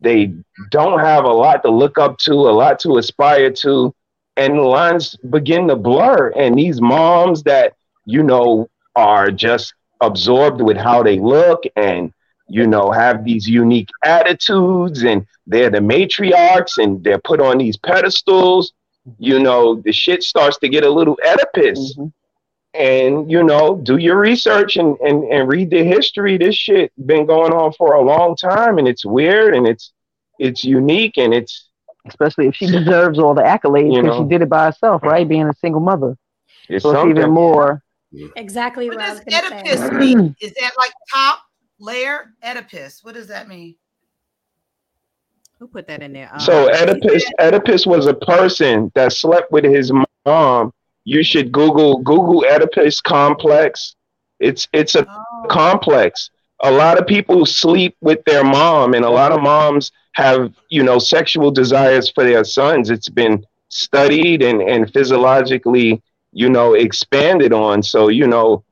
they 0.02 0.34
don't 0.72 1.00
have 1.00 1.26
a 1.26 1.32
lot 1.32 1.64
to 1.64 1.70
look 1.70 1.98
up 1.98 2.18
to 2.20 2.34
a 2.34 2.52
lot 2.52 2.80
to 2.80 2.98
aspire 2.98 3.52
to. 3.52 3.94
And 4.36 4.62
lines 4.62 5.16
begin 5.30 5.68
to 5.68 5.76
blur. 5.76 6.30
And 6.30 6.58
these 6.58 6.82
moms 6.82 7.44
that 7.44 7.74
you 8.06 8.24
know 8.24 8.70
are 8.96 9.32
just 9.32 9.74
absorbed 10.02 10.62
with 10.62 10.78
how 10.78 11.04
they 11.04 11.20
look 11.20 11.64
and 11.76 12.14
you 12.48 12.66
know 12.66 12.92
have 12.92 13.24
these 13.24 13.48
unique 13.48 13.90
attitudes 14.04 15.04
and 15.04 15.26
they're 15.46 15.70
the 15.70 15.80
matriarchs 15.80 16.78
and 16.82 17.04
they're 17.04 17.20
put 17.20 17.40
on 17.42 17.58
these 17.58 17.78
pedestals 17.78 18.74
you 19.20 19.40
know 19.40 19.76
the 19.86 19.92
shit 19.92 20.24
starts 20.24 20.58
to 20.58 20.70
get 20.70 20.84
a 20.84 20.90
little 20.90 21.18
oedipus 21.26 21.98
and 22.74 23.30
you 23.32 23.44
know 23.44 23.78
do 23.78 23.98
your 23.98 24.18
research 24.20 24.78
and, 24.78 24.96
and 25.00 25.24
and 25.26 25.50
read 25.50 25.70
the 25.72 25.84
history 25.84 26.38
this 26.38 26.56
shit 26.56 26.92
been 27.06 27.26
going 27.26 27.52
on 27.52 27.74
for 27.74 27.94
a 27.96 28.02
long 28.02 28.36
time 28.36 28.78
and 28.78 28.88
it's 28.88 29.04
weird 29.04 29.56
and 29.56 29.68
it's 29.68 29.92
it's 30.38 30.64
unique 30.64 31.18
and 31.18 31.34
it's 31.34 31.70
Especially 32.08 32.48
if 32.48 32.56
she 32.56 32.66
deserves 32.66 33.20
all 33.20 33.34
the 33.34 33.42
accolades 33.42 33.94
You 33.96 34.02
because 34.02 34.18
know. 34.18 34.24
she 34.24 34.30
did 34.30 34.42
it 34.42 34.50
by 34.50 34.66
herself, 34.66 35.04
right? 35.04 35.28
Being 35.28 35.48
a 35.48 35.54
single 35.56 35.82
mother. 35.82 36.18
it's 36.70 36.84
So 36.84 36.92
it's 36.92 37.10
even 37.10 37.32
more. 37.32 37.84
Exactly 38.36 38.88
What 38.88 38.98
what 38.98 39.06
I 39.06 39.10
does 39.10 39.26
was 39.26 39.36
Oedipus 39.36 39.80
say. 39.90 39.98
mean? 39.98 40.36
Is 40.42 40.54
that 40.60 40.72
like 40.78 40.92
top 41.14 41.40
layer 41.80 42.34
Oedipus? 42.44 43.04
What 43.04 43.16
does 43.16 43.28
that 43.28 43.48
mean? 43.48 43.76
Who 45.60 45.68
put 45.68 45.88
that 45.88 46.02
in 46.02 46.14
there? 46.14 46.30
Um, 46.34 46.40
So 46.40 46.70
Oedipus, 46.72 47.26
Oedipus 47.40 47.86
was 47.86 48.08
a 48.08 48.14
person 48.14 48.92
that 48.96 49.12
slept 49.14 49.52
with 49.52 49.66
his 49.66 49.92
mom. 50.26 50.72
You 51.10 51.24
should 51.24 51.52
Google 51.52 51.98
Google 52.12 52.46
Oedipus 52.46 53.02
complex. 53.02 53.96
It's 54.40 54.68
it's 54.74 54.96
a 54.96 55.06
Oh. 55.08 55.46
complex. 55.50 56.30
A 56.64 56.72
lot 56.72 56.98
of 57.00 57.08
people 57.08 57.46
sleep 57.46 57.96
with 58.02 58.24
their 58.26 58.44
mom, 58.44 58.94
and 58.94 59.06
a 59.06 59.10
lot 59.10 59.32
of 59.32 59.42
moms 59.42 59.92
have 60.14 60.54
you 60.70 60.84
know 60.84 61.00
sexual 61.00 61.52
desires 61.52 62.10
for 62.12 62.24
their 62.24 62.44
sons. 62.44 62.90
It's 62.90 63.10
been 63.10 63.44
studied 63.70 64.42
and 64.44 64.62
and 64.62 64.92
physiologically 64.94 66.02
you 66.34 66.50
know 66.50 66.74
expanded 66.74 67.54
on. 67.54 67.84
So 67.84 68.10
you 68.10 68.28
know 68.28 68.64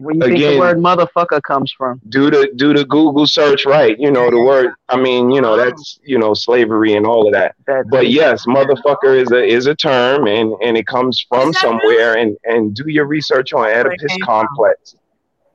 Where 0.00 0.14
you 0.14 0.20
think 0.20 0.38
the 0.38 0.44
Again- 0.46 0.58
word 0.60 0.78
motherfucker 0.78 1.42
comes 1.42 1.72
from? 1.72 2.00
do 2.08 2.30
the 2.30 2.50
do 2.54 2.72
the 2.72 2.84
Google 2.84 3.26
search 3.26 3.66
right. 3.66 3.98
You 3.98 4.10
know 4.12 4.30
the 4.30 4.40
word. 4.40 4.70
I 4.88 4.96
mean 4.96 5.30
you 5.30 5.40
know 5.40 5.56
that's 5.56 5.98
you 6.04 6.18
know 6.18 6.34
slavery 6.34 6.94
and 6.94 7.04
all 7.04 7.26
of 7.26 7.32
that. 7.32 7.56
That 7.66 7.86
But 7.90 8.08
yes, 8.10 8.46
motherfucker 8.46 9.16
is 9.20 9.32
a 9.32 9.42
is 9.44 9.66
a 9.66 9.74
term 9.74 10.26
and 10.28 10.52
and 10.62 10.76
it 10.76 10.86
comes 10.86 11.24
from 11.28 11.48
Is 11.48 11.54
that 11.56 11.60
somewhere 11.62 12.16
and 12.16 12.36
and 12.44 12.74
do 12.74 12.84
your 12.88 13.06
research 13.06 13.52
on 13.52 13.66
Oedipus 13.66 13.98
came 14.08 14.18
from. 14.20 14.26
complex. 14.46 14.94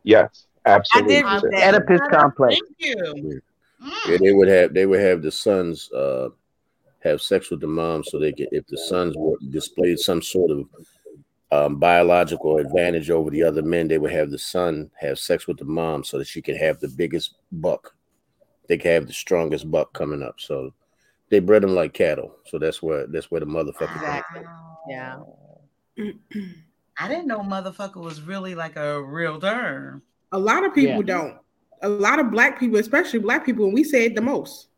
Yes, 0.03 0.45
absolutely. 0.65 1.13
did 1.15 1.23
read 1.25 1.41
sis. 1.41 1.49
that. 1.51 1.75
Oedipus 1.75 2.01
complex. 2.12 2.60
Thank 2.82 2.97
you. 2.97 3.41
Yeah, 4.08 4.17
they 4.17 4.34
would 4.34 4.47
have 4.49 4.73
they 4.73 4.86
would 4.86 4.99
have 4.99 5.21
the 5.21 5.32
sons 5.32 5.89
uh 5.93 6.29
have 6.99 7.21
sex 7.21 7.49
with 7.49 7.62
the 7.62 7.67
mom 7.67 8.03
so 8.03 8.19
they 8.19 8.32
could 8.34 8.47
if 8.51 8.65
the 8.67 8.77
sons 8.77 9.13
were 9.17 9.36
displayed 9.51 9.99
some 9.99 10.21
sort 10.21 10.51
of 10.51 10.65
um, 11.54 11.76
biological 11.78 12.58
advantage 12.58 13.10
over 13.10 13.30
the 13.30 13.44
other 13.44 13.62
men, 13.62 13.88
they 13.88 13.98
would 13.98 14.12
have 14.12 14.32
the 14.32 14.39
son 14.39 14.89
have 15.00 15.20
sex 15.20 15.48
with 15.48 15.58
the 15.58 15.66
mom 15.66 16.04
so 16.04 16.18
that 16.18 16.28
she 16.28 16.42
could 16.42 16.58
have 16.58 16.80
the 16.80 16.88
biggest 16.88 17.36
buck. 17.52 17.96
They 18.68 18.78
could 18.78 18.92
have 18.92 19.08
the 19.08 19.13
strongest 19.13 19.70
buck 19.70 19.94
coming 19.94 20.24
up. 20.24 20.39
So 20.39 20.74
they 21.30 21.39
bred 21.39 21.63
them 21.63 21.76
like 21.76 21.94
cattle. 21.94 22.36
So 22.48 22.58
that's 22.58 22.82
where 22.82 23.06
that's 23.08 23.30
where 23.30 23.42
the 23.42 23.46
motherfucker 23.46 23.96
Exactly. 23.96 24.42
Yeah. 24.89 25.20
I 27.00 27.08
didn't 27.08 27.28
know 27.28 27.39
motherfucker 27.39 28.02
was 28.02 28.22
really 28.22 28.56
like 28.56 28.76
a 28.76 29.02
real 29.04 29.39
term. 29.39 30.02
A 30.32 30.39
lot 30.39 30.63
of 30.63 30.74
people 30.74 30.98
Yeah. 30.98 31.02
don't. 31.18 31.38
A 31.82 31.89
lot 31.89 32.20
of 32.20 32.32
black 32.32 32.60
people, 32.60 32.80
especially 32.80 33.20
black 33.20 33.46
people, 33.46 33.66
and 33.66 33.74
we 33.74 33.84
say 33.84 34.06
it 34.06 34.16
the 34.16 34.22
most. 34.22 34.70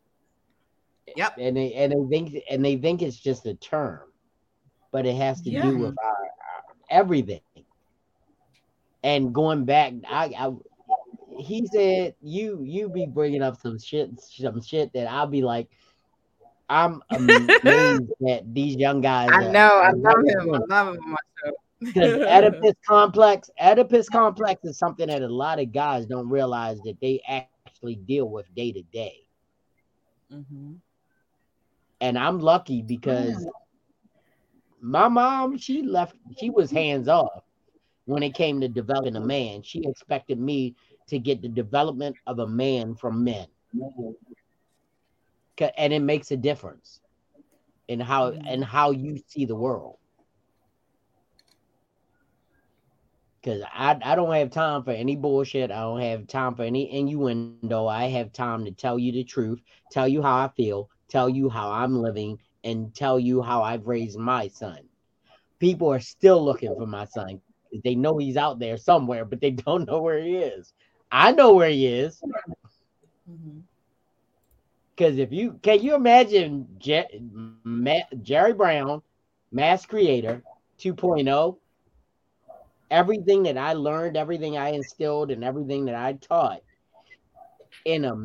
Yep. 1.16 1.36
and 1.38 1.56
they 1.56 1.72
and 1.74 1.92
they 1.92 2.08
think 2.10 2.42
and 2.50 2.64
they 2.64 2.76
think 2.76 3.00
it's 3.00 3.16
just 3.16 3.46
a 3.46 3.54
term, 3.54 4.00
but 4.92 5.06
it 5.06 5.14
has 5.16 5.40
to 5.42 5.50
Yeah. 5.50 5.62
do 5.62 5.78
with 5.78 5.94
our, 6.02 6.10
our 6.10 6.15
everything. 6.90 7.40
And 9.02 9.32
going 9.34 9.64
back, 9.64 9.92
I, 10.08 10.34
I 10.38 10.52
he 11.38 11.66
said 11.66 12.14
you 12.22 12.62
you 12.64 12.88
be 12.88 13.06
bringing 13.06 13.42
up 13.42 13.60
some 13.60 13.78
shit 13.78 14.10
some 14.20 14.60
shit 14.62 14.92
that 14.94 15.06
I'll 15.06 15.26
be 15.26 15.42
like, 15.42 15.68
I'm 16.68 17.02
amazed 17.10 18.10
that 18.20 18.42
these 18.52 18.76
young 18.76 19.00
guys. 19.00 19.30
I 19.32 19.44
are- 19.46 19.52
know. 19.52 19.78
I 19.78 19.90
love 19.92 20.24
him. 20.26 20.54
I 20.54 20.58
love 20.68 20.94
him 20.94 21.00
on 21.12 21.52
because 21.80 22.22
Oedipus 22.22 22.74
complex, 22.88 23.50
Oedipus 23.60 24.08
complex 24.08 24.64
is 24.64 24.78
something 24.78 25.08
that 25.08 25.22
a 25.22 25.28
lot 25.28 25.60
of 25.60 25.72
guys 25.72 26.06
don't 26.06 26.28
realize 26.28 26.80
that 26.82 27.00
they 27.00 27.20
actually 27.28 27.96
deal 27.96 28.28
with 28.28 28.52
day 28.54 28.72
to 28.72 28.82
day. 28.82 29.16
Mhm. 30.32 30.76
And 32.00 32.18
I'm 32.18 32.40
lucky 32.40 32.82
because 32.82 33.46
my 34.80 35.08
mom, 35.08 35.56
she 35.58 35.82
left, 35.82 36.16
she 36.38 36.50
was 36.50 36.70
hands 36.70 37.08
off 37.08 37.42
when 38.04 38.22
it 38.22 38.34
came 38.34 38.60
to 38.60 38.68
developing 38.68 39.16
a 39.16 39.20
man. 39.20 39.62
She 39.62 39.82
expected 39.84 40.38
me 40.38 40.74
to 41.08 41.18
get 41.18 41.42
the 41.42 41.48
development 41.48 42.16
of 42.26 42.38
a 42.38 42.46
man 42.46 42.94
from 42.94 43.24
men. 43.24 43.46
And 45.78 45.92
it 45.92 46.00
makes 46.00 46.30
a 46.30 46.36
difference 46.36 47.00
in 47.88 48.00
how 48.00 48.32
and 48.46 48.64
how 48.64 48.90
you 48.90 49.18
see 49.28 49.44
the 49.44 49.56
world. 49.56 49.98
Cause 53.42 53.62
I, 53.72 53.96
I 54.02 54.16
don't 54.16 54.34
have 54.34 54.50
time 54.50 54.82
for 54.82 54.90
any 54.90 55.14
bullshit. 55.14 55.70
I 55.70 55.82
don't 55.82 56.00
have 56.00 56.26
time 56.26 56.56
for 56.56 56.64
any 56.64 56.92
innuendo. 56.92 57.86
I 57.86 58.06
have 58.06 58.32
time 58.32 58.64
to 58.64 58.72
tell 58.72 58.98
you 58.98 59.12
the 59.12 59.22
truth, 59.22 59.60
tell 59.92 60.08
you 60.08 60.20
how 60.20 60.36
I 60.38 60.48
feel, 60.56 60.90
tell 61.08 61.28
you 61.28 61.48
how 61.48 61.70
I'm 61.70 62.02
living, 62.02 62.40
and 62.66 62.94
tell 62.94 63.20
you 63.20 63.42
how 63.42 63.62
I've 63.62 63.86
raised 63.86 64.18
my 64.18 64.48
son. 64.48 64.80
People 65.60 65.92
are 65.92 66.00
still 66.00 66.44
looking 66.44 66.74
for 66.74 66.86
my 66.86 67.04
son. 67.06 67.40
They 67.84 67.94
know 67.94 68.18
he's 68.18 68.36
out 68.36 68.58
there 68.58 68.76
somewhere, 68.76 69.24
but 69.24 69.40
they 69.40 69.50
don't 69.66 69.86
know 69.86 70.02
where 70.02 70.22
he 70.22 70.36
is. 70.36 70.74
I 71.12 71.32
know 71.32 71.54
where 71.54 71.70
he 71.70 71.86
is. 71.86 72.22
Mm-hmm. 73.30 73.60
Because 74.96 75.18
if 75.18 75.32
you 75.32 75.58
can 75.62 75.82
you 75.82 75.94
imagine 75.94 76.66
Je- 76.78 77.20
Ma- 77.64 78.08
Jerry 78.22 78.52
Brown, 78.54 79.02
Mass 79.52 79.86
Creator 79.86 80.42
2.0, 80.78 81.56
everything 82.90 83.42
that 83.44 83.56
I 83.58 83.74
learned, 83.74 84.16
everything 84.16 84.56
I 84.56 84.70
instilled, 84.70 85.30
and 85.30 85.44
everything 85.44 85.86
that 85.86 85.94
I 85.94 86.14
taught 86.14 86.62
in 87.86 88.06
a 88.06 88.16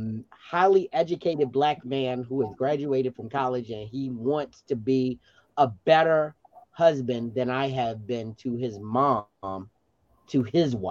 highly 0.51 0.91
educated 0.93 1.53
black 1.53 1.86
man 1.86 2.24
who 2.24 2.41
has 2.41 2.53
graduated 2.55 3.16
from 3.16 3.30
college 3.30 3.72
and 3.72 3.89
he 3.89 4.12
wants 4.12 4.64
to 4.70 4.76
be 4.76 5.20
a 5.57 5.68
better 5.86 6.36
husband 6.72 7.36
than 7.36 7.49
I 7.49 7.70
have 7.70 8.07
been 8.07 8.36
to 8.43 8.55
his 8.55 8.80
mom, 8.80 9.47
to 10.05 10.16
his 10.20 10.47
wife. 10.51 10.86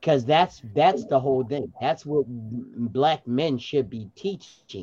because 0.00 0.24
that's 0.24 0.62
that's 0.74 1.04
the 1.06 1.20
whole 1.20 1.44
thing. 1.44 1.72
That's 1.80 2.04
what 2.06 2.26
black 2.28 3.26
men 3.26 3.58
should 3.58 3.90
be 3.90 4.10
teaching. 4.16 4.76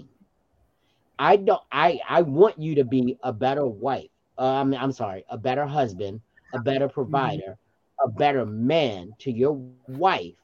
I 1.20 1.38
don't 1.38 1.62
i 1.72 2.00
i 2.10 2.22
want 2.22 2.58
you 2.60 2.76
to 2.76 2.86
be 2.86 3.18
a 3.24 3.32
better 3.34 3.66
wife. 3.68 4.10
Um 4.38 4.74
i'm 4.74 4.92
sorry 4.92 5.24
a 5.30 5.38
better 5.38 5.66
husband 5.66 6.22
a 6.54 6.60
better 6.60 6.90
provider 6.90 7.58
a 8.04 8.10
better 8.10 8.46
man 8.46 9.14
to 9.20 9.32
your 9.32 9.54
wife 9.88 10.36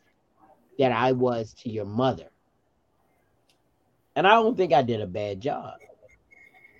than 0.77 0.91
i 0.91 1.11
was 1.11 1.53
to 1.53 1.69
your 1.69 1.85
mother 1.85 2.29
and 4.15 4.27
i 4.27 4.31
don't 4.31 4.55
think 4.57 4.73
i 4.73 4.81
did 4.81 5.01
a 5.01 5.07
bad 5.07 5.39
job 5.41 5.73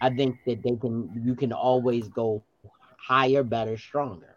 i 0.02 0.10
think 0.10 0.38
that 0.46 0.62
they 0.64 0.76
can 0.76 1.10
you 1.26 1.36
can 1.36 1.52
always 1.52 2.08
go 2.10 2.44
higher 2.98 3.44
better 3.44 3.78
stronger 3.78 4.36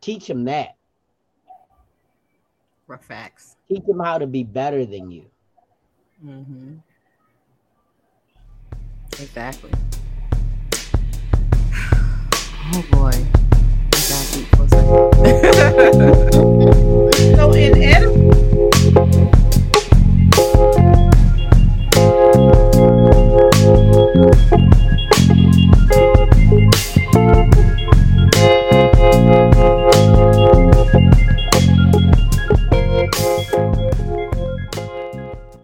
teach 0.00 0.26
them 0.26 0.44
that 0.44 0.76
For 2.86 2.98
facts. 2.98 3.56
teach 3.68 3.84
them 3.86 4.00
how 4.00 4.18
to 4.18 4.26
be 4.26 4.44
better 4.44 4.84
than 4.84 5.10
you 5.10 5.24
Mm-hmm. 6.24 6.74
Exactly. 9.12 9.70
Oh 12.72 12.84
boy. 12.90 13.59
so 17.36 17.52
in 17.54 17.80